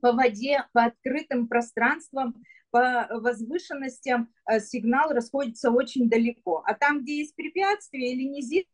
По 0.01 0.13
воде, 0.13 0.65
по 0.73 0.85
открытым 0.85 1.47
пространствам 1.47 2.43
по 2.71 3.07
возвышенностям 3.09 4.29
э, 4.47 4.59
сигнал 4.59 5.11
расходится 5.11 5.71
очень 5.71 6.09
далеко. 6.09 6.63
А 6.65 6.73
там, 6.73 7.01
где 7.01 7.17
есть 7.19 7.35
препятствия 7.35 8.11
или 8.11 8.23
низинки, 8.23 8.67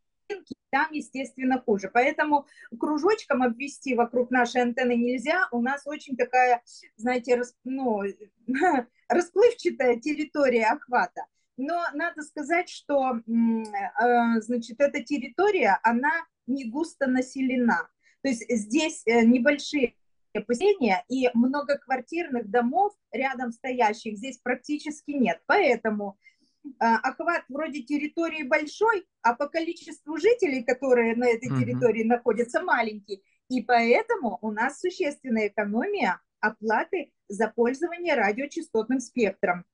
там, 0.70 0.92
естественно, 0.92 1.62
хуже. 1.62 1.90
Поэтому 1.94 2.48
кружочком 2.78 3.44
обвести 3.44 3.96
вокруг 3.96 4.32
нашей 4.32 4.64
антенны 4.64 4.96
нельзя. 4.96 5.48
У 5.52 5.62
нас 5.62 5.84
очень 5.86 6.18
такая, 6.18 6.62
знаете, 6.98 7.36
рас, 7.36 7.56
ну, 7.64 8.02
расплывчатая 9.08 10.00
территория 10.00 10.66
охвата. 10.66 11.26
Но 11.58 11.86
надо 11.94 12.22
сказать, 12.22 12.70
что, 12.70 13.18
э, 13.18 14.42
значит, 14.42 14.82
эта 14.82 15.02
территория, 15.02 15.80
она 15.84 16.12
не 16.48 16.66
густо 16.66 17.08
населена. 17.08 17.90
То 18.22 18.30
есть 18.30 18.46
здесь 18.50 19.04
э, 19.06 19.24
небольшие 19.24 19.96
поселения 20.42 21.04
и 21.10 21.30
многоквартирных 21.34 22.50
домов 22.50 22.94
рядом 23.12 23.52
стоящих 23.52 24.18
здесь 24.18 24.38
практически 24.40 25.12
нет. 25.12 25.42
Поэтому 25.46 26.18
э, 26.64 26.70
охват 26.80 27.44
вроде 27.50 27.84
территории 27.84 28.44
большой, 28.44 29.06
а 29.22 29.34
по 29.36 29.48
количеству 29.48 30.18
жителей, 30.18 30.64
которые 30.64 31.16
на 31.16 31.28
этой 31.28 31.50
территории 31.50 32.02
угу. 32.02 32.10
находятся, 32.10 32.62
маленький. 32.62 33.24
И 33.50 33.62
поэтому 33.62 34.40
у 34.42 34.52
нас 34.52 34.80
существенная 34.80 35.48
экономия 35.48 36.20
оплаты 36.40 37.12
за 37.28 37.48
пользование 37.48 38.16
радиочастотным 38.16 39.00
спектром. 39.00 39.66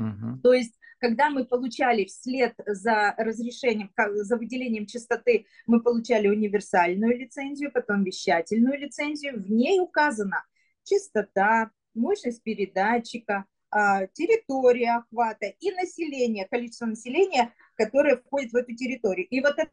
Угу. 0.00 0.40
То 0.42 0.52
есть 0.52 0.74
когда 1.00 1.30
мы 1.30 1.46
получали 1.46 2.04
вслед 2.04 2.54
за 2.66 3.14
разрешением, 3.16 3.90
за 3.96 4.36
выделением 4.36 4.86
частоты, 4.86 5.46
мы 5.66 5.82
получали 5.82 6.28
универсальную 6.28 7.18
лицензию, 7.18 7.72
потом 7.72 8.04
вещательную 8.04 8.78
лицензию. 8.78 9.42
В 9.42 9.50
ней 9.50 9.80
указана 9.80 10.44
частота, 10.84 11.70
мощность 11.94 12.42
передатчика, 12.42 13.46
а, 13.70 14.06
территория 14.08 14.98
охвата 14.98 15.46
и 15.46 15.70
население, 15.70 16.46
количество 16.46 16.86
населения, 16.86 17.54
которое 17.76 18.16
входит 18.16 18.52
в 18.52 18.56
эту 18.56 18.74
территорию. 18.74 19.26
И 19.28 19.40
вот 19.40 19.58
от 19.58 19.70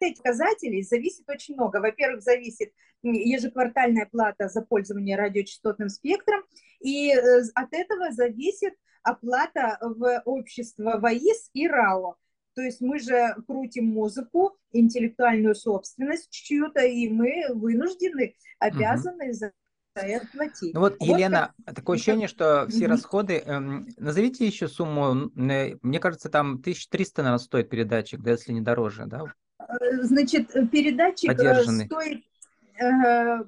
этих 0.00 0.18
показателей 0.18 0.82
зависит 0.82 1.28
очень 1.28 1.54
много. 1.54 1.78
Во-первых, 1.78 2.22
зависит 2.22 2.72
ежеквартальная 3.02 4.06
плата 4.06 4.48
за 4.48 4.62
пользование 4.62 5.16
радиочастотным 5.16 5.88
спектром, 5.88 6.42
и 6.80 7.12
э, 7.12 7.42
от 7.54 7.72
этого 7.72 8.12
зависит 8.12 8.74
оплата 9.02 9.78
в 9.80 10.22
общество 10.24 10.98
ВАИС 10.98 11.50
и 11.52 11.66
РАО. 11.68 12.16
То 12.54 12.62
есть 12.62 12.80
мы 12.80 12.98
же 12.98 13.34
крутим 13.46 13.86
музыку, 13.86 14.58
интеллектуальную 14.72 15.54
собственность 15.54 16.30
чью-то, 16.30 16.84
и 16.84 17.08
мы 17.08 17.44
вынуждены, 17.54 18.34
обязаны 18.58 19.30
угу. 19.30 19.34
за 19.34 19.52
это 19.94 20.26
платить. 20.32 20.74
Ну 20.74 20.80
вот, 20.80 20.96
вот 20.98 21.06
Елена, 21.06 21.54
как... 21.64 21.76
такое 21.76 21.96
ощущение, 21.96 22.28
что 22.28 22.66
все 22.68 22.84
угу. 22.84 22.90
расходы, 22.90 23.38
эм, 23.38 23.88
назовите 23.96 24.46
еще 24.46 24.68
сумму, 24.68 25.30
мне 25.34 26.00
кажется, 26.00 26.28
там 26.28 26.54
1300, 26.56 27.22
наверное, 27.22 27.42
стоит 27.42 27.70
передатчик, 27.70 28.20
да, 28.20 28.32
если 28.32 28.52
не 28.52 28.60
дороже, 28.60 29.06
да? 29.06 29.24
Э, 29.58 30.02
значит, 30.02 30.52
передатчик 30.70 31.30
э, 31.30 31.64
стоит 31.84 32.24
Э, 32.24 32.29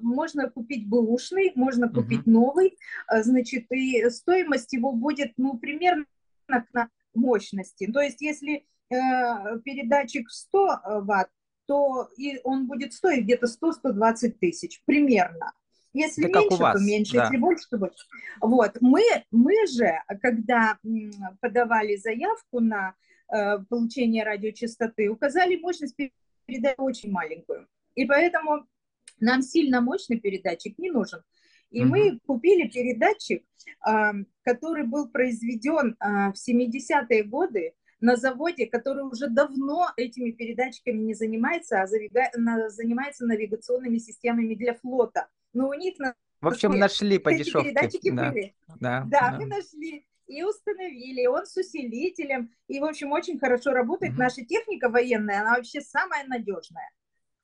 можно 0.01 0.49
купить 0.49 0.87
бэушный, 0.87 1.51
можно 1.55 1.89
купить 1.89 2.21
uh-huh. 2.21 2.31
новый, 2.31 2.77
э, 3.11 3.23
значит, 3.23 3.71
и 3.71 4.09
стоимость 4.09 4.73
его 4.73 4.91
будет, 4.91 5.33
ну, 5.37 5.57
примерно 5.57 6.05
на 6.47 6.89
мощности. 7.13 7.91
То 7.91 8.01
есть, 8.01 8.21
если 8.21 8.65
э, 8.89 9.59
передатчик 9.63 10.29
100 10.29 10.81
ватт, 11.01 11.29
то 11.65 12.09
и 12.17 12.39
он 12.43 12.67
будет 12.67 12.93
стоить 12.93 13.23
где-то 13.23 13.47
100-120 13.47 14.31
тысяч, 14.39 14.81
примерно. 14.85 15.53
Если 15.93 16.23
да 16.23 16.39
меньше, 16.39 16.57
то 16.57 16.79
меньше, 16.79 17.13
да. 17.13 17.23
если 17.23 17.37
больше, 17.37 17.69
то 17.69 17.77
больше. 17.77 18.05
Вот, 18.41 18.77
мы, 18.81 19.03
мы 19.31 19.53
же, 19.67 19.93
когда 20.21 20.77
подавали 21.39 21.95
заявку 21.95 22.59
на 22.59 22.95
получения 23.69 24.23
радиочастоты, 24.23 25.07
указали 25.09 25.55
мощность 25.55 25.95
передачи 26.45 26.75
очень 26.79 27.11
маленькую. 27.11 27.67
И 27.95 28.05
поэтому 28.05 28.65
нам 29.23 29.41
сильно 29.41 29.81
мощный 29.81 30.19
передатчик 30.19 30.77
не 30.77 30.91
нужен. 30.91 31.21
И 31.71 31.81
mm-hmm. 31.81 31.85
мы 31.85 32.19
купили 32.27 32.67
передатчик, 32.67 33.43
который 34.43 34.83
был 34.85 35.09
произведен 35.09 35.95
в 35.99 36.33
70-е 36.35 37.23
годы 37.23 37.73
на 37.99 38.15
заводе, 38.15 38.67
который 38.67 39.03
уже 39.03 39.27
давно 39.27 39.87
этими 39.97 40.31
передатчиками 40.31 40.97
не 40.97 41.13
занимается, 41.13 41.81
а 41.81 41.87
занимается 41.87 43.25
навигационными 43.25 43.97
системами 43.97 44.55
для 44.55 44.73
флота. 44.75 45.29
Но 45.53 45.69
у 45.69 45.73
них 45.73 45.95
в 46.41 46.47
общем, 46.47 46.71
нашли 46.71 47.17
по 47.17 47.33
дешевке. 47.33 47.69
передатчики 47.69 48.11
да. 48.11 48.29
были. 48.29 48.53
Да, 48.79 49.03
да, 49.07 49.31
да, 49.31 49.37
мы 49.39 49.45
нашли 49.45 50.05
и 50.27 50.43
установили, 50.43 51.25
он 51.25 51.45
с 51.45 51.55
усилителем, 51.57 52.51
и, 52.67 52.79
в 52.79 52.85
общем, 52.85 53.11
очень 53.11 53.39
хорошо 53.39 53.71
работает. 53.71 54.13
Угу. 54.13 54.19
Наша 54.19 54.45
техника 54.45 54.89
военная, 54.89 55.41
она 55.41 55.55
вообще 55.55 55.81
самая 55.81 56.25
надежная. 56.27 56.91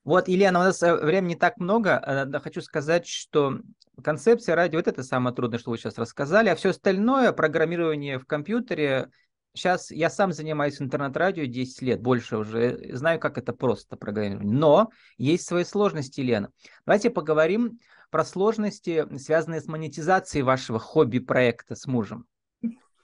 Вот, 0.04 0.28
Елена, 0.28 0.60
у 0.60 0.62
нас 0.62 0.82
э, 0.82 0.94
времени 0.96 1.34
так 1.34 1.58
много. 1.58 2.02
Э, 2.34 2.38
хочу 2.40 2.62
сказать, 2.62 3.06
что 3.06 3.60
концепция 4.02 4.54
радио– 4.54 4.78
это, 4.80 4.90
это 4.90 5.02
самое 5.02 5.34
трудное, 5.34 5.58
что 5.58 5.70
вы 5.70 5.78
сейчас 5.78 5.98
рассказали, 5.98 6.48
а 6.48 6.56
все 6.56 6.70
остальное, 6.70 7.32
программирование 7.32 8.18
в 8.18 8.24
компьютере, 8.24 9.10
сейчас 9.54 9.90
я 9.90 10.08
сам 10.08 10.32
занимаюсь 10.32 10.80
интернет-радио 10.80 11.44
10 11.44 11.82
лет, 11.82 12.00
больше 12.00 12.38
уже, 12.38 12.96
знаю, 12.96 13.20
как 13.20 13.36
это 13.36 13.52
просто 13.52 13.96
программирование. 13.96 14.52
Но 14.52 14.90
есть 15.18 15.46
свои 15.46 15.64
сложности, 15.64 16.20
Елена. 16.20 16.50
Давайте 16.86 17.10
поговорим 17.10 17.78
про 18.10 18.24
сложности, 18.24 19.06
связанные 19.18 19.60
с 19.60 19.66
монетизацией 19.66 20.42
вашего 20.42 20.78
хобби-проекта 20.78 21.74
с 21.74 21.86
мужем. 21.86 22.24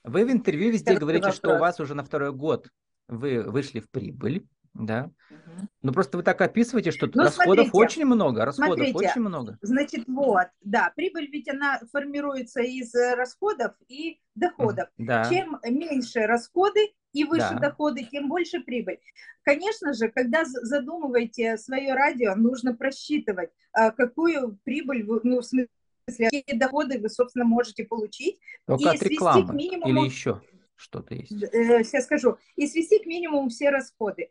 Вы 0.02 0.24
в 0.24 0.30
интервью 0.30 0.72
везде 0.72 0.92
Это 0.92 1.00
говорите, 1.00 1.24
вопрос. 1.24 1.36
что 1.36 1.56
у 1.56 1.58
вас 1.58 1.80
уже 1.80 1.94
на 1.94 2.04
второй 2.04 2.32
год 2.32 2.68
вы 3.08 3.42
вышли 3.42 3.80
в 3.80 3.90
прибыль, 3.90 4.46
да? 4.78 5.10
Угу. 5.30 5.68
Ну 5.82 5.92
просто 5.92 6.16
вы 6.16 6.22
так 6.22 6.40
описываете, 6.40 6.90
что 6.90 7.06
ну, 7.12 7.22
расходов 7.22 7.68
смотрите, 7.68 7.70
очень 7.72 8.04
много, 8.04 8.44
расходов 8.44 8.76
смотрите, 8.76 8.96
очень 8.96 9.20
много. 9.20 9.58
Значит, 9.62 10.04
вот, 10.06 10.46
да, 10.60 10.92
прибыль 10.94 11.28
ведь 11.30 11.48
она 11.48 11.80
формируется 11.92 12.60
из 12.60 12.94
э, 12.94 13.14
расходов 13.14 13.72
и 13.88 14.20
доходов. 14.34 14.88
Да. 14.98 15.28
Чем 15.28 15.58
меньше 15.64 16.26
расходы 16.26 16.92
и 17.12 17.24
выше 17.24 17.52
да. 17.52 17.70
доходы, 17.70 18.04
тем 18.04 18.28
больше 18.28 18.60
прибыль. 18.60 18.98
Конечно 19.42 19.94
же, 19.94 20.08
когда 20.08 20.44
задумываете 20.44 21.56
свое 21.56 21.94
радио, 21.94 22.34
нужно 22.34 22.74
просчитывать, 22.74 23.50
а, 23.72 23.90
какую 23.90 24.58
прибыль, 24.64 25.04
вы, 25.04 25.20
ну, 25.22 25.40
в 25.40 25.44
смысле, 25.44 25.68
какие 26.06 26.56
доходы 26.58 26.98
вы, 26.98 27.08
собственно, 27.08 27.44
можете 27.44 27.84
получить. 27.84 28.38
Только 28.66 28.90
и 28.90 28.96
от 28.96 29.02
рекламы 29.02 29.48
к 29.48 29.54
минимуму, 29.54 30.00
или 30.00 30.04
еще 30.06 30.42
что-то 30.76 31.14
есть? 31.14 31.32
Э, 31.32 31.82
сейчас 31.82 32.04
скажу. 32.04 32.36
И 32.54 32.66
свести 32.66 32.98
к 33.02 33.06
минимуму 33.06 33.48
все 33.48 33.70
расходы. 33.70 34.30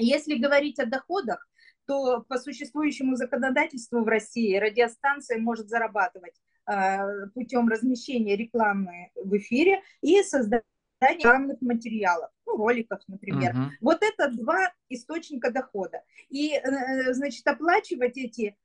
Если 0.00 0.34
говорить 0.36 0.78
о 0.78 0.86
доходах, 0.86 1.46
то 1.86 2.24
по 2.28 2.38
существующему 2.38 3.16
законодательству 3.16 4.04
в 4.04 4.08
России 4.08 4.56
радиостанция 4.56 5.38
может 5.38 5.68
зарабатывать 5.68 6.34
э, 6.70 7.26
путем 7.34 7.68
размещения 7.68 8.36
рекламы 8.36 9.10
в 9.16 9.36
эфире 9.36 9.82
и 10.00 10.22
создания 10.22 10.64
рекламных 11.00 11.60
материалов, 11.60 12.30
ну, 12.46 12.56
роликов, 12.56 13.00
например. 13.08 13.54
Uh-huh. 13.54 13.68
Вот 13.80 14.02
это 14.02 14.30
два 14.30 14.72
источника 14.88 15.50
дохода. 15.50 16.02
И, 16.28 16.52
э, 16.52 17.12
значит, 17.14 17.46
оплачивать 17.46 18.18
эти 18.18 18.56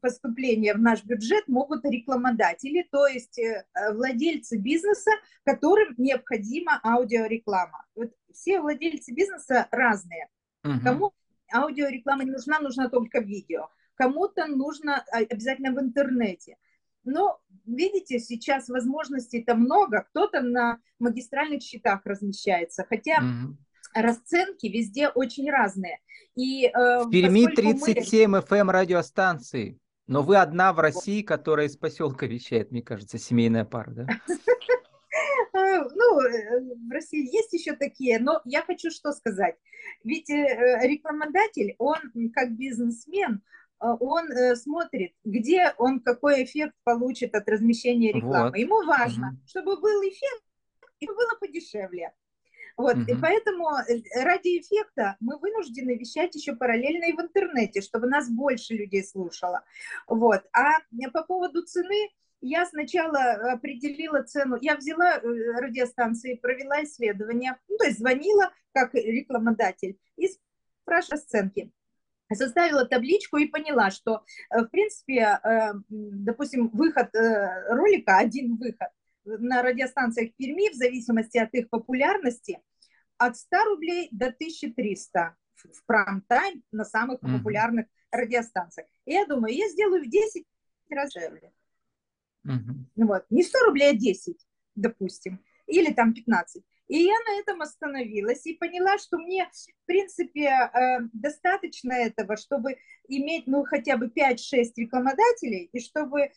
поступления 0.00 0.74
в 0.74 0.80
наш 0.80 1.04
бюджет 1.04 1.46
могут 1.48 1.84
рекламодатели, 1.84 2.86
то 2.90 3.06
есть 3.06 3.38
э, 3.38 3.64
владельцы 3.92 4.58
бизнеса, 4.58 5.10
которым 5.44 5.94
необходима 5.96 6.80
аудиореклама. 6.82 7.84
Вот 7.94 8.12
все 8.32 8.60
владельцы 8.60 9.12
бизнеса 9.12 9.68
разные. 9.70 10.28
Uh-huh. 10.64 10.80
Кому 10.82 11.12
аудиореклама 11.52 12.24
не 12.24 12.32
нужна, 12.32 12.58
нужна 12.60 12.88
только 12.88 13.20
видео. 13.20 13.68
Кому-то 13.94 14.46
нужно 14.46 15.04
а, 15.12 15.18
обязательно 15.18 15.72
в 15.72 15.80
интернете. 15.80 16.56
Но, 17.04 17.40
видите, 17.64 18.18
сейчас 18.18 18.68
возможностей-то 18.68 19.54
много. 19.54 20.06
Кто-то 20.10 20.40
на 20.40 20.78
магистральных 20.98 21.62
счетах 21.62 22.04
размещается, 22.04 22.84
хотя 22.88 23.18
mm-hmm. 23.20 23.54
Расценки 23.94 24.66
везде 24.66 25.08
очень 25.08 25.50
разные. 25.50 25.98
И, 26.36 26.66
э, 26.66 27.04
в 27.04 27.10
Перми 27.10 27.46
37 27.46 28.30
мы... 28.30 28.38
FM 28.38 28.70
радиостанции. 28.70 29.78
Но 30.06 30.22
вы 30.22 30.36
одна 30.36 30.72
в 30.72 30.78
России, 30.78 31.22
которая 31.22 31.66
из 31.66 31.76
поселка 31.76 32.26
вещает, 32.26 32.70
мне 32.70 32.82
кажется, 32.82 33.18
семейная 33.18 33.64
пара, 33.64 33.90
да? 33.90 34.06
А, 35.52 35.82
ну, 35.82 36.20
э, 36.20 36.60
в 36.88 36.92
России 36.92 37.34
есть 37.34 37.52
еще 37.52 37.74
такие, 37.74 38.18
но 38.18 38.40
я 38.44 38.62
хочу 38.62 38.90
что 38.90 39.12
сказать. 39.12 39.56
Ведь 40.04 40.30
э, 40.30 40.78
рекламодатель, 40.82 41.74
он 41.78 41.98
как 42.34 42.52
бизнесмен, 42.52 43.42
он 43.80 44.30
э, 44.30 44.56
смотрит, 44.56 45.12
где 45.24 45.72
он 45.78 46.00
какой 46.00 46.44
эффект 46.44 46.74
получит 46.84 47.34
от 47.34 47.48
размещения 47.48 48.12
рекламы. 48.12 48.50
Вот. 48.50 48.56
Ему 48.56 48.84
важно, 48.84 49.28
угу. 49.28 49.36
чтобы 49.46 49.80
был 49.80 50.02
эффект 50.02 50.42
и 51.00 51.06
было 51.06 51.38
подешевле. 51.40 52.12
Вот, 52.78 52.94
угу. 52.94 53.02
и 53.02 53.14
поэтому 53.20 53.68
э, 53.70 54.22
ради 54.22 54.60
эффекта 54.60 55.16
мы 55.18 55.36
вынуждены 55.38 55.98
вещать 55.98 56.34
еще 56.36 56.54
параллельно 56.54 57.06
и 57.06 57.12
в 57.12 57.20
интернете, 57.20 57.80
чтобы 57.82 58.06
нас 58.06 58.30
больше 58.30 58.74
людей 58.74 59.04
слушало. 59.04 59.64
Вот, 60.06 60.44
а 60.52 60.78
по 61.12 61.24
поводу 61.24 61.62
цены, 61.64 62.08
я 62.40 62.64
сначала 62.66 63.52
определила 63.52 64.22
цену, 64.22 64.58
я 64.60 64.76
взяла 64.76 65.16
э, 65.16 65.20
радиостанции, 65.60 66.34
провела 66.34 66.84
исследование, 66.84 67.58
ну, 67.68 67.76
то 67.78 67.86
есть 67.86 67.98
звонила 67.98 68.52
как 68.72 68.94
рекламодатель 68.94 69.98
и 70.16 70.28
спрашивала 70.84 71.20
расценки 71.20 71.72
составила 72.34 72.84
табличку 72.84 73.38
и 73.38 73.46
поняла, 73.46 73.90
что, 73.90 74.22
э, 74.50 74.60
в 74.60 74.66
принципе, 74.66 75.40
э, 75.42 75.72
допустим, 75.88 76.68
выход 76.68 77.14
э, 77.14 77.74
ролика, 77.74 78.18
один 78.18 78.56
выход 78.56 78.88
на 79.38 79.62
радиостанциях 79.62 80.34
Перми, 80.36 80.70
в 80.70 80.74
зависимости 80.74 81.38
от 81.38 81.52
их 81.54 81.68
популярности, 81.68 82.60
от 83.18 83.36
100 83.36 83.64
рублей 83.64 84.08
до 84.12 84.26
1300 84.26 85.36
в 85.54 85.84
прайм-тайм 85.86 86.62
на 86.72 86.84
самых 86.84 87.20
mm-hmm. 87.20 87.38
популярных 87.38 87.86
радиостанциях. 88.10 88.88
И 89.04 89.12
я 89.12 89.26
думаю, 89.26 89.54
я 89.54 89.68
сделаю 89.68 90.04
в 90.04 90.08
10 90.08 90.44
раз 90.90 91.12
дешевле. 91.12 91.52
Mm-hmm. 92.46 93.06
Вот. 93.06 93.24
Не 93.30 93.42
100 93.42 93.58
рублей, 93.66 93.90
а 93.90 93.94
10, 93.94 94.36
допустим, 94.74 95.44
или 95.66 95.92
там 95.92 96.14
15. 96.14 96.62
И 96.88 97.02
я 97.02 97.14
на 97.26 97.38
этом 97.38 97.60
остановилась 97.60 98.46
и 98.46 98.54
поняла, 98.54 98.98
что 98.98 99.18
мне, 99.18 99.48
в 99.52 99.86
принципе, 99.86 100.46
э, 100.48 101.00
достаточно 101.12 101.92
этого, 101.92 102.36
чтобы 102.36 102.78
иметь, 103.08 103.46
ну, 103.46 103.64
хотя 103.64 103.98
бы 103.98 104.08
5-6 104.08 104.72
рекламодателей, 104.76 105.68
и 105.70 105.80
чтобы 105.80 106.22
э, 106.22 106.30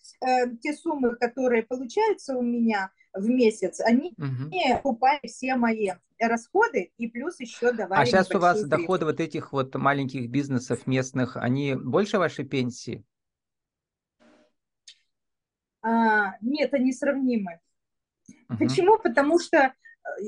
те 0.61 0.73
суммы, 0.73 1.15
которые 1.15 1.63
получаются 1.63 2.35
у 2.35 2.41
меня 2.41 2.91
в 3.13 3.27
месяц, 3.27 3.79
они 3.79 4.13
угу. 4.17 4.49
не 4.49 4.73
окупали 4.73 5.25
все 5.25 5.55
мои 5.55 5.91
расходы 6.19 6.91
и 6.97 7.07
плюс 7.07 7.39
еще 7.39 7.71
давали 7.71 8.01
А 8.01 8.05
сейчас 8.05 8.29
у 8.31 8.39
вас 8.39 8.57
средства. 8.57 8.77
доходы 8.77 9.05
вот 9.05 9.19
этих 9.19 9.53
вот 9.53 9.73
маленьких 9.75 10.29
бизнесов 10.29 10.85
местных, 10.85 11.37
они 11.37 11.75
больше 11.75 12.17
вашей 12.17 12.45
пенсии? 12.45 13.05
А, 15.81 16.37
нет, 16.41 16.73
они 16.73 16.91
сравнимы. 16.91 17.59
Угу. 18.49 18.57
Почему? 18.59 18.97
Потому 18.99 19.39
что 19.39 19.73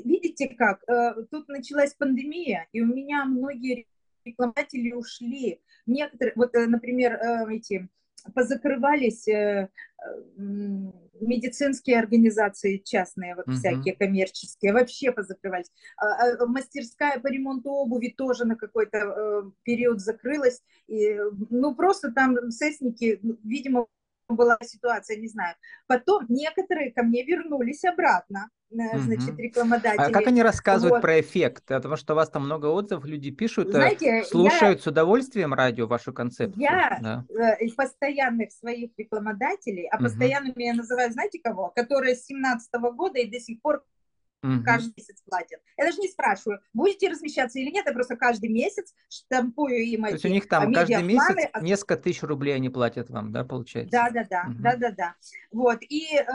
видите 0.04 0.50
как, 0.50 0.84
э, 0.88 1.24
тут 1.32 1.48
началась 1.50 1.94
пандемия, 1.94 2.68
и 2.72 2.82
у 2.82 2.86
меня 2.86 3.26
многие 3.26 3.88
рекламодатели 4.26 4.92
ушли. 4.92 5.62
Некоторые, 5.86 6.34
вот, 6.36 6.56
э, 6.56 6.66
например, 6.68 7.14
э, 7.14 7.56
эти 7.56 7.90
позакрывались 8.34 9.28
медицинские 11.20 12.00
организации 12.00 12.78
частные, 12.78 13.36
вот 13.36 13.48
uh-huh. 13.48 13.56
всякие 13.56 13.96
коммерческие, 13.96 14.72
вообще 14.72 15.12
позакрывались. 15.12 15.72
А, 15.98 16.06
а, 16.06 16.46
мастерская 16.46 17.20
по 17.20 17.28
ремонту 17.28 17.70
обуви 17.70 18.14
тоже 18.18 18.46
на 18.46 18.56
какой-то 18.56 19.52
период 19.64 20.00
закрылась. 20.00 20.62
И, 20.88 21.18
ну, 21.50 21.76
просто 21.76 22.14
там 22.14 22.50
сесники, 22.50 23.20
ну, 23.24 23.38
видимо, 23.44 23.88
была 24.36 24.58
ситуация, 24.62 25.18
не 25.18 25.28
знаю. 25.28 25.56
Потом 25.88 26.26
некоторые 26.30 26.92
ко 26.92 27.04
мне 27.04 27.24
вернулись 27.24 27.84
обратно 27.84 28.50
значит, 28.74 29.38
рекламодатели. 29.38 30.02
А 30.02 30.10
как 30.10 30.28
они 30.28 30.42
рассказывают 30.42 30.96
вот. 30.96 31.02
про 31.02 31.20
эффект? 31.20 31.64
Потому 31.68 31.96
что 31.96 32.14
у 32.14 32.16
вас 32.16 32.30
там 32.30 32.46
много 32.46 32.68
отзывов, 32.68 33.06
люди 33.06 33.32
пишут, 33.32 33.70
э, 33.70 33.72
Знаете, 33.72 34.24
слушают 34.24 34.80
я, 34.80 34.84
с 34.84 34.88
удовольствием 34.88 35.54
радио, 35.54 35.88
вашу 35.88 36.14
концепцию. 36.14 36.62
Я 36.62 37.00
да. 37.02 37.26
Э, 37.30 37.70
постоянных 37.76 38.52
своих 38.52 38.92
рекламодателей, 38.98 39.88
а 39.88 39.98
постоянными 39.98 40.54
угу. 40.54 40.62
я 40.62 40.74
называю, 40.74 41.12
знаете 41.12 41.40
кого? 41.44 41.70
Которые 41.70 42.16
с 42.16 42.26
17 42.26 42.72
года 42.96 43.20
и 43.20 43.30
до 43.30 43.40
сих 43.40 43.62
пор 43.62 43.84
Угу. 44.44 44.64
Каждый 44.64 44.94
месяц 44.98 45.22
платят. 45.26 45.62
Я 45.78 45.86
даже 45.86 46.00
не 46.00 46.10
спрашиваю, 46.10 46.60
будете 46.74 47.10
размещаться 47.10 47.60
или 47.60 47.72
нет, 47.72 47.86
я 47.86 47.94
просто 47.94 48.18
каждый 48.18 48.50
месяц 48.50 48.94
штампую 49.10 49.84
им 49.86 50.04
То 50.04 50.12
есть 50.12 50.26
у 50.26 50.30
них 50.30 50.50
там 50.50 50.74
каждый 50.74 51.02
месяц 51.02 51.36
несколько 51.62 51.96
тысяч 51.96 52.22
рублей 52.24 52.56
они 52.56 52.70
платят 52.70 53.10
вам, 53.10 53.32
да, 53.32 53.46
получается? 53.46 53.92
Да, 53.92 54.10
да, 54.10 54.26
да, 54.30 54.46
угу. 54.50 54.62
да, 54.62 54.76
да, 54.76 54.92
да. 54.92 55.16
Вот, 55.52 55.80
и 55.82 56.18
э, 56.18 56.26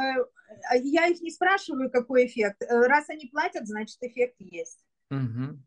я 0.80 1.06
их 1.06 1.20
не 1.20 1.30
спрашиваю, 1.30 1.90
какой 1.90 2.26
эффект. 2.26 2.62
Э, 2.62 2.86
раз 2.86 3.10
они 3.10 3.26
платят, 3.26 3.66
значит, 3.66 3.98
эффект 4.00 4.36
есть. 4.38 4.84
Угу. 5.10 5.58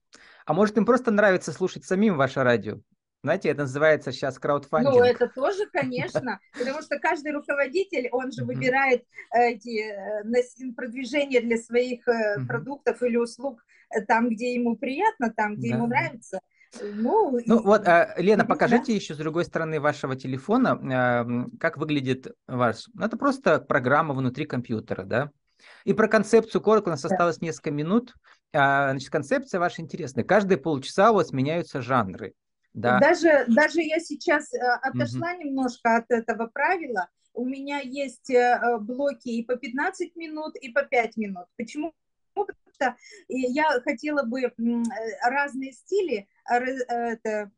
А 0.45 0.54
может, 0.54 0.77
им 0.77 0.86
просто 0.86 1.12
нравится 1.12 1.51
слушать 1.51 1.86
самим 1.86 2.17
ваше 2.17 2.41
радио? 2.43 2.80
Знаете, 3.23 3.49
это 3.49 3.62
называется 3.62 4.12
сейчас 4.12 4.39
краудфандинг. 4.39 4.95
Ну, 4.95 5.03
это 5.03 5.27
тоже, 5.27 5.67
конечно, 5.71 6.39
потому 6.57 6.81
что 6.81 6.97
каждый 6.97 7.34
руководитель, 7.34 8.10
он 8.12 8.31
же 8.31 8.43
выбирает 8.43 9.05
эти 9.31 9.84
э, 9.84 10.73
продвижения 10.75 11.41
для 11.41 11.57
своих 11.57 12.07
э, 12.07 12.43
продуктов 12.47 13.03
или 13.03 13.17
услуг 13.17 13.63
э, 13.91 14.01
там, 14.01 14.29
где 14.29 14.55
ему 14.55 14.75
приятно, 14.75 15.31
там, 15.31 15.55
где 15.55 15.69
ему 15.69 15.86
нравится. 15.86 16.41
Ну, 16.81 17.38
ну 17.45 17.62
вот, 17.62 17.86
Лена, 18.17 18.45
покажите 18.45 18.88
да? 18.88 18.93
еще 18.93 19.13
с 19.13 19.17
другой 19.17 19.43
стороны 19.45 19.79
вашего 19.79 20.15
телефона, 20.15 21.49
как 21.60 21.77
выглядит 21.77 22.34
ваш... 22.47 22.88
Ну, 22.93 23.05
это 23.05 23.17
просто 23.17 23.60
программа 23.60 24.13
внутри 24.13 24.45
компьютера, 24.45 25.03
да? 25.03 25.31
И 25.84 25.93
про 25.93 26.07
концепцию 26.07 26.62
коротко, 26.62 26.88
у 26.88 26.91
нас 26.91 27.01
да. 27.01 27.10
осталось 27.10 27.41
несколько 27.41 27.71
минут. 27.71 28.15
А, 28.53 28.91
значит, 28.91 29.10
концепция 29.10 29.60
ваша 29.60 29.81
интересная. 29.81 30.23
Каждые 30.23 30.57
полчаса 30.57 31.12
у 31.12 31.15
вас 31.15 31.31
меняются 31.31 31.81
жанры. 31.81 32.34
Да. 32.73 32.99
Даже, 32.99 33.45
даже 33.47 33.81
я 33.81 33.99
сейчас 33.99 34.53
э, 34.53 34.60
отошла 34.81 35.34
угу. 35.34 35.43
немножко 35.43 35.97
от 35.97 36.10
этого 36.10 36.47
правила. 36.47 37.10
У 37.34 37.45
меня 37.45 37.79
есть 37.79 38.29
э, 38.29 38.77
блоки 38.79 39.29
и 39.29 39.43
по 39.43 39.55
15 39.55 40.15
минут, 40.15 40.55
и 40.55 40.69
по 40.69 40.84
5 40.84 41.17
минут. 41.17 41.45
Почему? 41.57 41.93
Потому 42.34 42.57
что 42.73 42.95
я 43.27 43.69
хотела 43.84 44.23
бы 44.23 44.41
э, 44.43 44.51
разные 45.23 45.73
стили, 45.73 46.27
это, 46.49 47.51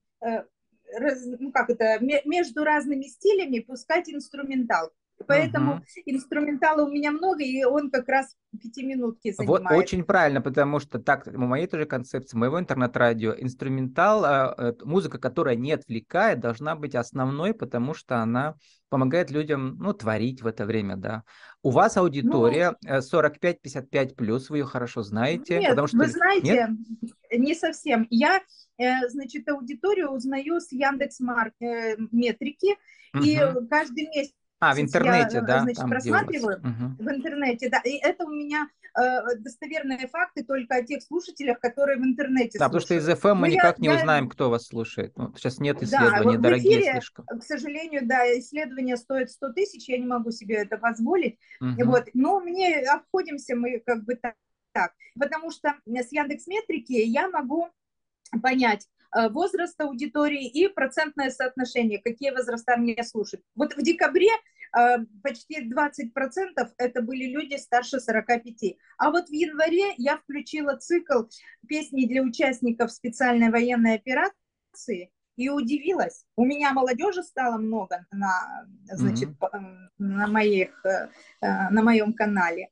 ну 1.40 1.52
как 1.52 1.70
это, 1.70 2.00
между 2.00 2.64
разными 2.64 3.04
стилями 3.04 3.60
пускать 3.60 4.10
инструментал. 4.10 4.92
Поэтому 5.28 5.76
угу. 5.76 5.84
инструментала 6.06 6.86
у 6.86 6.92
меня 6.92 7.12
много, 7.12 7.44
и 7.44 7.64
он 7.64 7.90
как 7.90 8.08
раз 8.08 8.36
пятиминутки 8.62 9.32
занимает. 9.32 9.64
Вот 9.64 9.78
очень 9.78 10.04
правильно, 10.04 10.42
потому 10.42 10.80
что 10.80 11.00
так, 11.00 11.28
у 11.28 11.38
моей 11.38 11.68
тоже 11.68 11.86
концепции, 11.86 12.38
моего 12.38 12.60
интернет-радио, 12.60 13.34
инструментал, 13.38 14.24
а, 14.26 14.56
э, 14.58 14.74
музыка, 14.84 15.18
которая 15.18 15.56
не 15.56 15.72
отвлекает, 15.72 16.40
должна 16.40 16.76
быть 16.76 16.96
основной, 16.96 17.54
потому 17.54 17.94
что 17.94 18.18
она 18.18 18.56
помогает 18.90 19.32
людям, 19.32 19.78
ну, 19.80 19.94
творить 19.94 20.42
в 20.42 20.48
это 20.48 20.66
время, 20.66 20.98
да. 20.98 21.24
У 21.64 21.72
вас 21.72 21.98
аудитория 21.98 22.76
ну, 22.84 22.98
45-55 22.98 23.90
э, 23.94 24.08
плюс, 24.16 24.50
вы 24.50 24.60
ее 24.60 24.66
хорошо 24.66 25.02
знаете. 25.02 25.60
Нет, 25.60 25.70
потому 25.72 25.88
что... 25.88 25.98
вы 25.98 26.08
знаете, 26.08 26.68
нет? 26.92 27.40
не 27.40 27.56
совсем. 27.56 28.06
Я, 28.10 28.42
э, 28.78 29.08
значит, 29.10 29.48
аудиторию 29.50 30.12
узнаю 30.12 30.60
с 30.60 30.72
Яндекс 30.72 31.20
Метрики, 32.12 32.76
угу. 33.14 33.24
и 33.24 33.40
каждый 33.70 34.08
месяц 34.10 34.34
а, 34.72 34.74
в 34.74 34.80
интернете, 34.80 35.38
я, 35.38 35.42
да? 35.42 35.60
Значит, 35.62 35.80
там, 35.80 35.90
просматриваю 35.90 36.58
угу. 36.60 37.04
в 37.04 37.10
интернете, 37.10 37.70
да. 37.70 37.80
И 37.84 37.98
это 37.98 38.26
у 38.26 38.30
меня 38.30 38.68
э, 38.98 39.36
достоверные 39.38 40.08
факты 40.08 40.44
только 40.44 40.76
о 40.76 40.84
тех 40.84 41.02
слушателях, 41.04 41.60
которые 41.60 41.98
в 41.98 42.04
интернете 42.04 42.60
Да, 42.60 42.70
слушают. 42.70 42.72
потому 42.72 42.82
что 42.82 42.96
из 42.96 43.10
FM 43.10 43.34
мы 43.36 43.48
Но 43.48 43.54
никак 43.54 43.80
я, 43.80 43.82
не 43.82 43.98
узнаем, 43.98 44.30
кто 44.30 44.50
вас 44.50 44.68
слушает. 44.68 45.14
Ну, 45.18 45.34
сейчас 45.36 45.60
нет 45.60 45.82
исследований, 45.84 46.38
да, 46.38 46.44
дорогие 46.44 46.80
эфире, 46.80 46.92
слишком. 46.92 47.26
К 47.26 47.44
сожалению, 47.44 48.02
да, 48.08 48.26
исследования 48.40 48.98
стоят 48.98 49.32
100 49.32 49.54
тысяч, 49.54 49.90
я 49.90 49.98
не 49.98 50.06
могу 50.06 50.32
себе 50.32 50.56
это 50.56 50.78
позволить. 50.78 51.40
Угу. 51.62 51.86
Вот. 51.86 52.06
Но 52.14 52.40
мне 52.40 52.80
обходимся 52.80 53.56
мы 53.56 53.82
как 53.86 54.04
бы 54.04 54.16
так, 54.16 54.36
так. 54.72 54.94
Потому 55.20 55.52
что 55.52 55.76
с 55.86 56.12
Яндекс 56.12 56.48
Метрики 56.48 56.94
я 56.94 57.30
могу 57.30 57.70
понять, 58.42 58.88
Э, 58.93 58.93
возраст 59.30 59.80
аудитории 59.80 60.48
и 60.48 60.68
процентное 60.68 61.30
соотношение, 61.30 62.02
какие 62.02 62.32
возраста 62.32 62.76
меня 62.78 63.04
слушают. 63.04 63.44
Вот 63.56 63.76
в 63.76 63.82
декабре 63.82 64.30
э, 64.78 64.98
почти 65.22 65.70
20% 65.70 66.10
это 66.78 67.02
были 67.02 67.26
люди 67.26 67.56
старше 67.56 68.00
45. 68.00 68.78
А 68.98 69.12
вот 69.12 69.30
в 69.30 69.34
январе 69.34 69.94
я 69.98 70.18
включила 70.18 70.76
цикл 70.78 71.24
песни 71.68 72.06
для 72.06 72.22
участников 72.22 72.92
специальной 72.92 73.50
военной 73.50 73.96
операции 73.96 75.12
и 75.36 75.50
удивилась. 75.50 76.26
У 76.36 76.46
меня 76.46 76.74
молодежи 76.74 77.24
стало 77.24 77.58
много 77.58 78.06
на, 78.12 78.68
значит, 78.86 79.30
mm-hmm. 79.30 79.80
на, 79.98 80.28
моих, 80.28 80.86
на 81.42 81.82
моем 81.82 82.14
канале. 82.14 82.70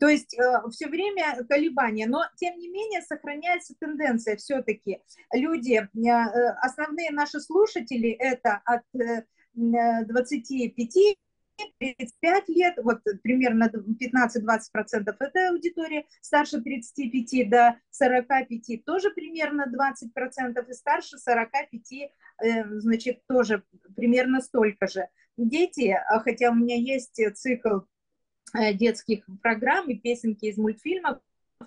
То 0.00 0.08
есть 0.08 0.34
э, 0.38 0.68
все 0.70 0.88
время 0.88 1.44
колебания, 1.48 2.06
но 2.06 2.24
тем 2.36 2.58
не 2.58 2.68
менее 2.68 3.02
сохраняется 3.02 3.74
тенденция 3.78 4.36
все-таки. 4.36 5.00
Люди, 5.32 5.74
э, 5.74 6.08
э, 6.08 6.48
основные 6.62 7.10
наши 7.10 7.40
слушатели 7.40 8.10
это 8.10 8.60
от 8.64 8.82
25 9.54 11.16
35 11.78 12.48
лет, 12.48 12.74
вот 12.82 12.98
примерно 13.22 13.70
15-20% 13.70 15.14
это 15.20 15.48
аудитория, 15.50 16.04
старше 16.20 16.60
35 16.60 17.48
до 17.48 17.78
45 17.90 18.84
тоже 18.84 19.10
примерно 19.10 19.66
20%, 19.72 20.68
и 20.68 20.72
старше 20.72 21.16
45, 21.18 22.10
значит, 22.80 23.20
тоже 23.28 23.62
примерно 23.94 24.40
столько 24.40 24.88
же. 24.88 25.06
Дети, 25.36 25.96
хотя 26.24 26.50
у 26.50 26.54
меня 26.54 26.74
есть 26.74 27.20
цикл 27.36 27.68
Э, 27.68 27.93
детских 28.74 29.24
программ 29.42 29.88
и 29.90 29.94
песенки 29.94 30.46
из 30.46 30.56
мультфильмов 30.56 31.18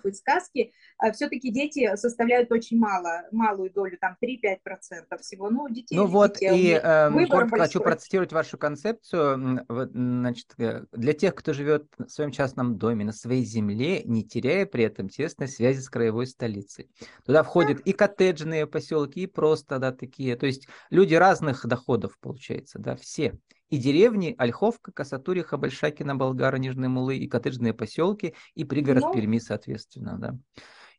и 0.04 0.12
сказки, 0.12 0.72
э, 1.02 1.12
все-таки 1.12 1.50
дети 1.50 1.94
составляют 1.96 2.50
очень 2.52 2.78
мало, 2.78 3.24
малую 3.32 3.70
долю, 3.72 3.98
там 4.00 4.16
3-5% 4.22 5.18
всего. 5.20 5.50
Ну, 5.50 5.68
детей, 5.68 5.96
ну 5.96 6.06
вот, 6.06 6.34
детей, 6.34 6.72
и 6.72 6.80
э, 6.82 7.26
коротко 7.28 7.58
хочу 7.58 7.80
процитировать 7.80 8.32
вашу 8.32 8.58
концепцию. 8.58 9.64
Значит, 9.68 10.54
э, 10.58 10.84
для 10.92 11.12
тех, 11.12 11.34
кто 11.34 11.52
живет 11.52 11.86
в 11.98 12.08
своем 12.08 12.30
частном 12.30 12.78
доме, 12.78 13.04
на 13.04 13.12
своей 13.12 13.44
земле, 13.44 14.02
не 14.04 14.24
теряя 14.24 14.66
при 14.66 14.84
этом 14.84 15.08
тесной 15.08 15.48
связи 15.48 15.80
с 15.80 15.88
краевой 15.88 16.26
столицей. 16.26 16.90
Туда 17.24 17.42
входят 17.42 17.80
и 17.80 17.92
коттеджные 17.92 18.66
поселки, 18.66 19.22
и 19.22 19.26
просто, 19.26 19.78
да, 19.78 19.92
такие. 19.92 20.36
То 20.36 20.46
есть 20.46 20.68
люди 20.90 21.14
разных 21.14 21.66
доходов, 21.66 22.18
получается, 22.20 22.78
да, 22.78 22.96
все 22.96 23.38
и 23.70 23.78
деревни 23.78 24.34
Ольховка, 24.38 24.92
Касатуриха, 24.92 25.56
Большакина, 25.56 26.16
Болгара, 26.16 26.56
Нижние 26.56 26.88
Мулы, 26.88 27.16
и 27.16 27.28
коттеджные 27.28 27.74
поселки, 27.74 28.34
и 28.54 28.64
пригород 28.64 29.02
ну, 29.02 29.12
Перми, 29.12 29.38
соответственно, 29.38 30.18
да. 30.18 30.38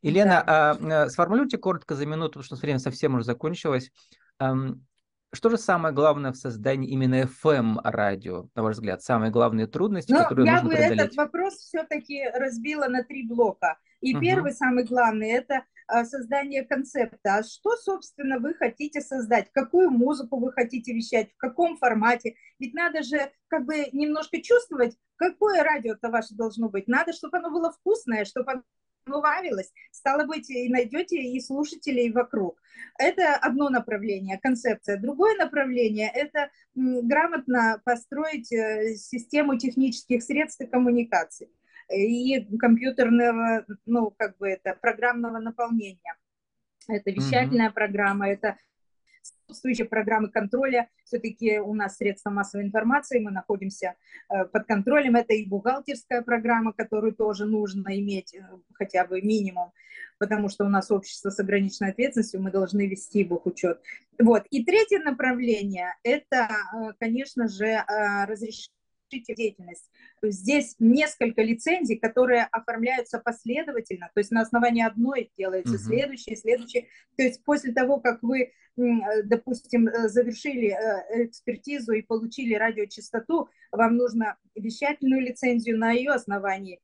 Елена, 0.02 0.44
да. 0.46 0.70
А, 0.72 1.02
а, 1.04 1.08
сформулируйте 1.08 1.58
коротко 1.58 1.94
за 1.94 2.06
минуту, 2.06 2.40
потому 2.40 2.44
что 2.44 2.56
время 2.56 2.78
совсем 2.78 3.14
уже 3.14 3.24
закончилось. 3.24 3.90
Что 5.32 5.48
же 5.48 5.58
самое 5.58 5.94
главное 5.94 6.32
в 6.32 6.36
создании 6.36 6.90
именно 6.90 7.22
FM-радио, 7.22 8.48
на 8.54 8.62
ваш 8.62 8.74
взгляд? 8.74 9.00
Самые 9.02 9.30
главные 9.30 9.68
трудности, 9.68 10.10
ну, 10.10 10.22
которые 10.22 10.50
нужно 10.50 10.68
преодолеть? 10.68 10.90
Я 10.90 10.96
бы 10.96 11.02
этот 11.02 11.16
вопрос 11.16 11.54
все-таки 11.54 12.24
разбила 12.34 12.88
на 12.88 13.04
три 13.04 13.28
блока. 13.28 13.78
И 14.00 14.14
угу. 14.14 14.22
первый, 14.22 14.52
самый 14.52 14.84
главный, 14.84 15.28
это 15.28 15.62
а, 15.90 16.04
создание 16.04 16.64
концепта. 16.64 17.36
А 17.36 17.42
что, 17.42 17.76
собственно, 17.76 18.38
вы 18.38 18.54
хотите 18.54 19.00
создать? 19.00 19.50
Какую 19.52 19.90
музыку 19.90 20.38
вы 20.38 20.52
хотите 20.52 20.92
вещать? 20.92 21.32
В 21.32 21.36
каком 21.36 21.76
формате? 21.76 22.36
Ведь 22.58 22.74
надо 22.74 23.02
же 23.02 23.32
как 23.48 23.64
бы 23.64 23.88
немножко 23.92 24.40
чувствовать, 24.40 24.96
какое 25.16 25.62
радио-то 25.62 26.10
ваше 26.10 26.34
должно 26.34 26.68
быть. 26.68 26.86
Надо, 26.86 27.12
чтобы 27.12 27.38
оно 27.38 27.50
было 27.50 27.72
вкусное, 27.72 28.24
чтобы 28.24 28.52
оно 28.52 28.62
нравилось. 29.06 29.72
Стало 29.90 30.24
быть, 30.24 30.48
и 30.48 30.68
найдете 30.68 31.16
и 31.16 31.40
слушателей 31.40 32.12
вокруг. 32.12 32.60
Это 32.98 33.34
одно 33.34 33.68
направление, 33.68 34.38
концепция. 34.38 34.96
Другое 34.96 35.36
направление– 35.36 36.10
это 36.14 36.50
грамотно 36.74 37.82
построить 37.84 38.52
э, 38.52 38.94
систему 38.94 39.58
технических 39.58 40.22
средств 40.22 40.60
и 40.60 40.66
коммуникаций 40.66 41.50
и 41.92 42.56
компьютерного, 42.58 43.64
ну, 43.86 44.12
как 44.16 44.36
бы 44.38 44.48
это, 44.48 44.76
программного 44.80 45.38
наполнения. 45.38 46.16
Это 46.88 47.10
вещательная 47.10 47.68
mm-hmm. 47.68 47.74
программа, 47.74 48.28
это 48.28 48.56
сопутствующие 49.22 49.86
программы 49.86 50.30
контроля. 50.30 50.88
Все-таки 51.04 51.58
у 51.58 51.74
нас 51.74 51.96
средства 51.96 52.30
массовой 52.30 52.64
информации, 52.64 53.18
мы 53.18 53.30
находимся 53.30 53.94
э, 54.28 54.44
под 54.44 54.66
контролем. 54.66 55.16
Это 55.16 55.34
и 55.34 55.46
бухгалтерская 55.46 56.22
программа, 56.22 56.72
которую 56.72 57.14
тоже 57.14 57.46
нужно 57.46 57.98
иметь 57.98 58.34
э, 58.34 58.42
хотя 58.72 59.04
бы 59.06 59.20
минимум, 59.20 59.72
потому 60.18 60.48
что 60.48 60.64
у 60.64 60.68
нас 60.68 60.90
общество 60.90 61.30
с 61.30 61.38
ограниченной 61.38 61.90
ответственностью, 61.90 62.40
мы 62.40 62.50
должны 62.50 62.86
вести 62.86 63.24
бухучет. 63.24 63.80
Вот. 64.18 64.46
И 64.50 64.64
третье 64.64 65.00
направление– 65.00 65.94
это, 66.02 66.48
э, 66.74 66.92
конечно 66.98 67.48
же, 67.48 67.84
разрешение 68.26 68.79
деятельность. 69.18 69.90
Здесь 70.22 70.76
несколько 70.78 71.42
лицензий, 71.42 71.96
которые 71.96 72.44
оформляются 72.44 73.18
последовательно, 73.18 74.10
то 74.14 74.20
есть 74.20 74.30
на 74.30 74.42
основании 74.42 74.84
одной 74.84 75.32
делается 75.36 75.74
угу. 75.74 75.82
следующее, 75.82 76.36
следующее. 76.36 76.86
То 77.16 77.24
есть 77.24 77.44
после 77.44 77.72
того, 77.72 77.98
как 78.00 78.22
вы, 78.22 78.52
допустим, 79.24 79.88
э, 79.88 80.08
завершили 80.08 80.68
э, 80.68 81.24
экспертизу 81.24 81.92
и 81.92 82.02
получили 82.02 82.54
радиочастоту, 82.54 83.48
вам 83.72 83.96
нужно 83.96 84.36
вещательную 84.54 85.22
лицензию 85.22 85.78
на 85.78 85.92
ее 85.92 86.12
основании, 86.12 86.80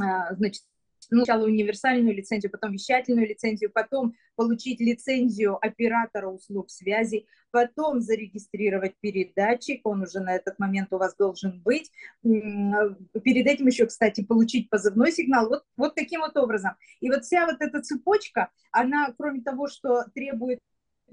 а, 0.00 0.34
значит, 0.34 0.62
сначала 1.08 1.44
универсальную 1.44 2.14
лицензию, 2.14 2.50
потом 2.50 2.72
вещательную 2.72 3.28
лицензию, 3.28 3.70
потом 3.72 4.14
получить 4.36 4.80
лицензию 4.80 5.58
оператора 5.60 6.28
услуг 6.28 6.70
связи, 6.70 7.26
потом 7.50 8.00
зарегистрировать 8.00 8.94
передатчик, 9.00 9.86
он 9.86 10.02
уже 10.02 10.20
на 10.20 10.34
этот 10.34 10.58
момент 10.58 10.92
у 10.92 10.98
вас 10.98 11.14
должен 11.16 11.60
быть. 11.62 11.90
Перед 12.22 13.46
этим 13.46 13.66
еще, 13.66 13.86
кстати, 13.86 14.24
получить 14.24 14.70
позывной 14.70 15.12
сигнал. 15.12 15.48
Вот, 15.48 15.64
вот 15.76 15.94
таким 15.94 16.20
вот 16.20 16.36
образом. 16.36 16.72
И 17.00 17.10
вот 17.10 17.24
вся 17.24 17.46
вот 17.46 17.56
эта 17.60 17.82
цепочка, 17.82 18.50
она, 18.70 19.12
кроме 19.18 19.42
того, 19.42 19.68
что 19.68 20.04
требует 20.14 20.60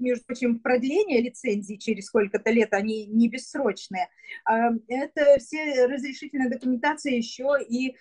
между 0.00 0.24
прочим, 0.24 0.58
продление 0.58 1.20
лицензии 1.20 1.76
через 1.76 2.06
сколько-то 2.06 2.50
лет, 2.50 2.72
они 2.72 3.06
не 3.06 3.28
бессрочные. 3.28 4.08
А, 4.44 4.70
это 4.88 5.38
все 5.38 5.86
разрешительная 5.86 6.50
документация 6.50 7.12
еще 7.12 7.56
и 7.66 7.90
э, 7.90 7.94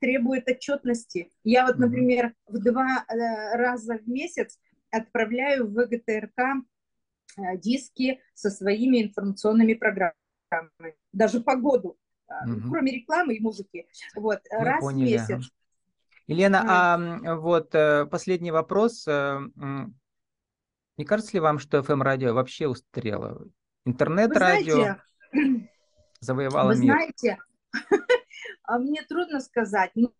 требует 0.00 0.48
отчетности. 0.48 1.30
Я 1.44 1.66
вот, 1.66 1.78
например, 1.78 2.34
в 2.46 2.58
два 2.58 3.04
э, 3.08 3.56
раза 3.56 3.98
в 3.98 4.08
месяц 4.08 4.58
отправляю 4.90 5.66
в 5.66 5.72
ВГТРК 5.72 6.38
э, 7.36 7.58
диски 7.58 8.20
со 8.34 8.50
своими 8.50 9.02
информационными 9.02 9.74
программами, 9.74 10.94
даже 11.12 11.40
по 11.40 11.56
году, 11.56 11.98
угу. 12.28 12.70
кроме 12.70 12.92
рекламы 12.92 13.36
и 13.36 13.40
музыки. 13.40 13.86
Вот, 14.14 14.40
Мы 14.50 14.64
раз 14.64 14.80
поняли. 14.80 15.08
в 15.08 15.10
месяц. 15.10 15.50
Елена, 16.28 16.64
а 16.66 17.36
вот 17.36 17.70
последний 18.10 18.50
вопрос. 18.50 19.06
Не 20.96 21.04
кажется 21.04 21.32
ли 21.34 21.40
вам, 21.40 21.58
что 21.58 21.78
FM-радио 21.78 22.32
вообще 22.32 22.66
устарело? 22.68 23.46
Интернет-радио 23.84 24.96
завоевало 26.20 26.72
вы 26.72 26.78
мир. 26.80 26.94
Вы 26.94 26.98
знаете, 26.98 27.38
а 28.64 28.78
мне 28.78 29.02
трудно 29.02 29.40
сказать, 29.40 29.90
но 29.94 30.12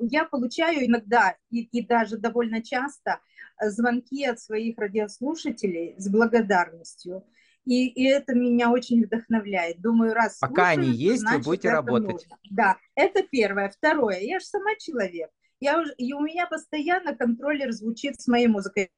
я 0.00 0.24
получаю 0.24 0.86
иногда 0.86 1.36
и, 1.50 1.62
и 1.64 1.86
даже 1.86 2.16
довольно 2.16 2.62
часто 2.62 3.20
э, 3.60 3.70
звонки 3.70 4.24
от 4.24 4.40
своих 4.40 4.78
радиослушателей 4.78 5.94
с 5.98 6.08
благодарностью. 6.08 7.24
И, 7.64 7.88
и 7.88 8.08
это 8.08 8.34
меня 8.34 8.70
очень 8.70 9.04
вдохновляет. 9.04 9.82
Думаю, 9.82 10.14
раз 10.14 10.38
Пока 10.38 10.72
слушаю, 10.72 10.88
они 10.88 10.90
есть, 10.90 11.20
значит, 11.20 11.40
вы 11.40 11.44
будете 11.44 11.70
работать. 11.70 12.12
Нужно. 12.12 12.38
Да, 12.50 12.78
это 12.94 13.22
первое. 13.30 13.68
Второе, 13.68 14.20
я 14.20 14.40
же 14.40 14.46
сама 14.46 14.74
человек. 14.78 15.30
Я 15.60 15.84
и 15.98 16.12
у 16.14 16.20
меня 16.20 16.46
постоянно 16.46 17.14
контроллер 17.14 17.72
звучит 17.72 18.20
с 18.20 18.26
моей 18.28 18.46
музыкой 18.46 18.90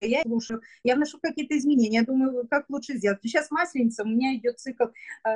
я 0.00 0.22
слушаю, 0.22 0.62
я 0.84 0.96
вношу 0.96 1.18
какие-то 1.20 1.56
изменения, 1.56 1.98
я 1.98 2.04
думаю, 2.04 2.46
как 2.48 2.68
лучше 2.68 2.94
сделать. 2.94 3.20
Сейчас 3.22 3.50
масленица, 3.50 4.02
у 4.02 4.06
меня 4.06 4.34
идет 4.36 4.58
цикл 4.58 4.84
э, 4.84 5.30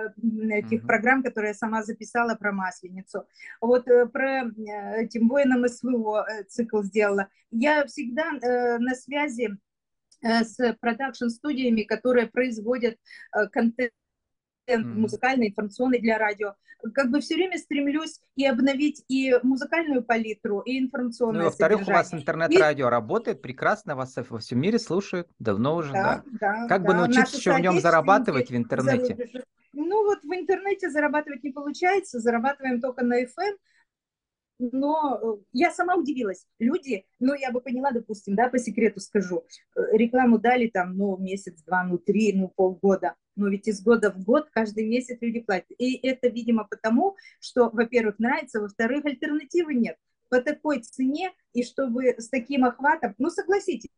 этих 0.51 0.83
mm-hmm. 0.83 0.87
программ, 0.87 1.23
которые 1.23 1.51
я 1.51 1.55
сама 1.55 1.83
записала 1.83 2.35
про 2.35 2.53
масленицу. 2.53 3.27
Вот 3.61 3.89
э, 3.89 4.07
про 4.07 4.45
э, 4.45 5.07
тем 5.09 5.29
воинам 5.29 5.67
СВО 5.69 6.27
э, 6.29 6.45
цикл 6.45 6.83
сделала. 6.83 7.29
Я 7.51 7.87
всегда 7.87 8.31
э, 8.33 8.79
на 8.79 8.95
связи 8.95 9.57
э, 10.23 10.45
с 10.45 10.77
продакшн-студиями, 10.81 11.83
которые 11.83 12.27
производят 12.27 12.97
э, 13.35 13.49
контент. 13.49 13.93
Музыкальный, 14.79 15.49
информационный 15.49 16.01
для 16.01 16.19
радио. 16.19 16.55
Как 16.95 17.11
бы 17.11 17.21
все 17.21 17.35
время 17.35 17.59
стремлюсь 17.59 18.21
и 18.37 18.47
обновить 18.47 19.05
и 19.09 19.35
музыкальную 19.43 20.03
палитру, 20.03 20.61
и 20.61 20.79
информационную. 20.79 21.45
Ну, 21.45 21.45
во-вторых, 21.51 21.83
у 21.83 21.91
вас 21.91 22.15
интернет-радио 22.15 22.87
и... 22.87 22.91
работает 22.91 23.43
прекрасно, 23.43 23.97
вас 23.97 24.15
во 24.17 24.39
всем 24.39 24.61
мире 24.61 24.79
слушают 24.79 25.29
давно 25.39 25.77
уже, 25.77 25.93
да. 25.93 26.23
да. 26.25 26.41
да 26.41 26.69
как 26.69 26.83
да. 26.83 26.89
бы 26.89 26.95
научиться 26.95 27.37
еще 27.37 27.55
в 27.55 27.61
нем 27.61 27.81
зарабатывать 27.81 28.51
в 28.51 28.57
интернете? 28.57 29.45
Ну 29.73 30.05
вот 30.05 30.23
в 30.23 30.33
интернете 30.33 30.91
зарабатывать 30.91 31.45
не 31.45 31.51
получается, 31.51 32.19
зарабатываем 32.19 32.81
только 32.81 33.05
на 33.05 33.23
FM, 33.23 33.57
но 34.61 35.19
э, 35.21 35.43
я 35.53 35.71
сама 35.71 35.97
удивилась. 35.97 36.47
Люди, 36.59 37.07
ну, 37.19 37.35
я 37.35 37.51
бы 37.51 37.61
поняла, 37.61 37.91
допустим, 37.91 38.35
да, 38.37 38.49
по 38.49 38.59
секрету 38.59 39.01
скажу, 39.01 39.45
э, 39.75 39.81
рекламу 39.93 40.39
дали 40.39 40.69
там, 40.69 40.97
ну, 40.97 41.17
месяц, 41.17 41.63
два, 41.63 41.83
ну, 41.85 41.99
три, 41.99 42.33
ну, 42.33 42.49
полгода. 42.49 43.15
Но 43.37 43.49
ведь 43.49 43.69
из 43.69 43.83
года 43.83 44.13
в 44.13 44.23
год 44.23 44.49
каждый 44.53 44.87
месяц 44.87 45.19
люди 45.21 45.41
платят. 45.41 45.71
И 45.79 46.07
это, 46.07 46.29
видимо, 46.29 46.65
потому, 46.65 47.17
что, 47.41 47.71
во-первых, 47.71 48.19
нравится, 48.19 48.61
во-вторых, 48.61 49.05
альтернативы 49.07 49.75
нет. 49.75 49.97
По 50.29 50.41
такой 50.41 50.81
цене 50.81 51.33
и 51.53 51.65
чтобы 51.65 52.15
с 52.19 52.29
таким 52.29 52.65
охватом, 52.65 53.15
ну, 53.19 53.31
согласитесь, 53.31 53.91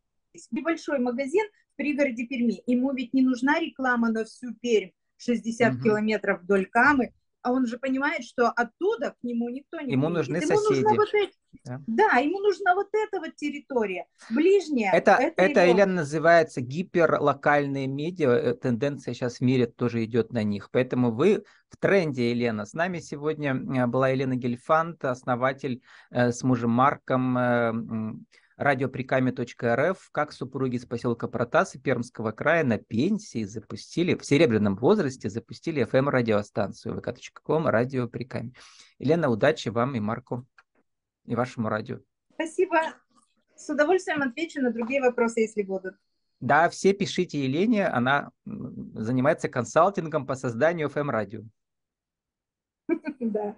небольшой 0.51 0.99
магазин 0.99 1.45
в 1.73 1.75
пригороде 1.75 2.25
Перми, 2.25 2.63
ему 2.65 2.93
ведь 2.93 3.13
не 3.13 3.21
нужна 3.21 3.59
реклама 3.59 4.09
на 4.09 4.25
всю 4.25 4.53
Пермь, 4.55 4.91
60 5.17 5.73
угу. 5.73 5.83
километров 5.83 6.41
вдоль 6.41 6.65
Камы, 6.65 7.13
а 7.43 7.51
он 7.51 7.67
же 7.67 7.77
понимает, 7.77 8.23
что 8.23 8.49
оттуда 8.49 9.15
к 9.19 9.23
нему 9.23 9.49
никто 9.49 9.79
не 9.81 9.91
Ему 9.91 10.09
нужны 10.09 10.37
ему 10.37 10.47
соседи. 10.47 10.83
вот 10.83 11.13
эти... 11.13 11.33
да. 11.65 11.81
да, 11.87 12.17
ему 12.19 12.39
нужна 12.39 12.73
вот 12.73 12.87
эта 12.93 13.19
вот 13.19 13.35
территория, 13.35 14.05
ближняя. 14.29 14.93
Это, 14.93 15.11
это, 15.11 15.41
это 15.41 15.61
его... 15.65 15.73
Елена, 15.73 15.93
называется 15.93 16.61
гиперлокальные 16.61 17.87
медиа. 17.87 18.29
Э, 18.29 18.53
тенденция 18.53 19.13
сейчас 19.13 19.37
в 19.37 19.41
мире 19.41 19.67
тоже 19.67 20.05
идет 20.05 20.31
на 20.31 20.43
них. 20.43 20.69
Поэтому 20.71 21.11
вы 21.11 21.43
в 21.69 21.77
тренде, 21.77 22.31
Елена. 22.31 22.65
С 22.65 22.73
нами 22.73 22.99
сегодня 22.99 23.53
э, 23.53 23.87
была 23.87 24.09
Елена 24.09 24.35
Гельфанд, 24.35 25.03
основатель 25.03 25.81
э, 26.11 26.31
с 26.31 26.43
мужем 26.43 26.71
Марком 26.71 27.37
э, 27.37 27.73
радиоприкаме.рф, 28.57 30.09
как 30.11 30.31
супруги 30.31 30.77
с 30.77 30.85
поселка 30.85 31.27
Протасы 31.27 31.79
Пермского 31.79 32.31
края 32.31 32.63
на 32.63 32.77
пенсии 32.77 33.43
запустили, 33.43 34.15
в 34.15 34.25
серебряном 34.25 34.75
возрасте 34.75 35.29
запустили 35.29 35.85
FM-радиостанцию 35.85 36.99
vk.com 36.99 37.67
радио 37.67 38.07
Прикаме. 38.07 38.53
Елена, 38.99 39.29
удачи 39.29 39.69
вам 39.69 39.95
и 39.95 39.99
Марку, 39.99 40.45
и 41.25 41.35
вашему 41.35 41.69
радио. 41.69 41.99
Спасибо. 42.33 42.77
С 43.55 43.69
удовольствием 43.69 44.21
отвечу 44.21 44.61
на 44.61 44.71
другие 44.71 45.01
вопросы, 45.01 45.41
если 45.41 45.63
будут. 45.63 45.95
Да, 46.39 46.69
все 46.69 46.93
пишите 46.93 47.43
Елене, 47.43 47.87
она 47.87 48.31
занимается 48.45 49.47
консалтингом 49.47 50.25
по 50.25 50.35
созданию 50.35 50.89
FM-радио. 50.89 51.43
Да. 53.19 53.55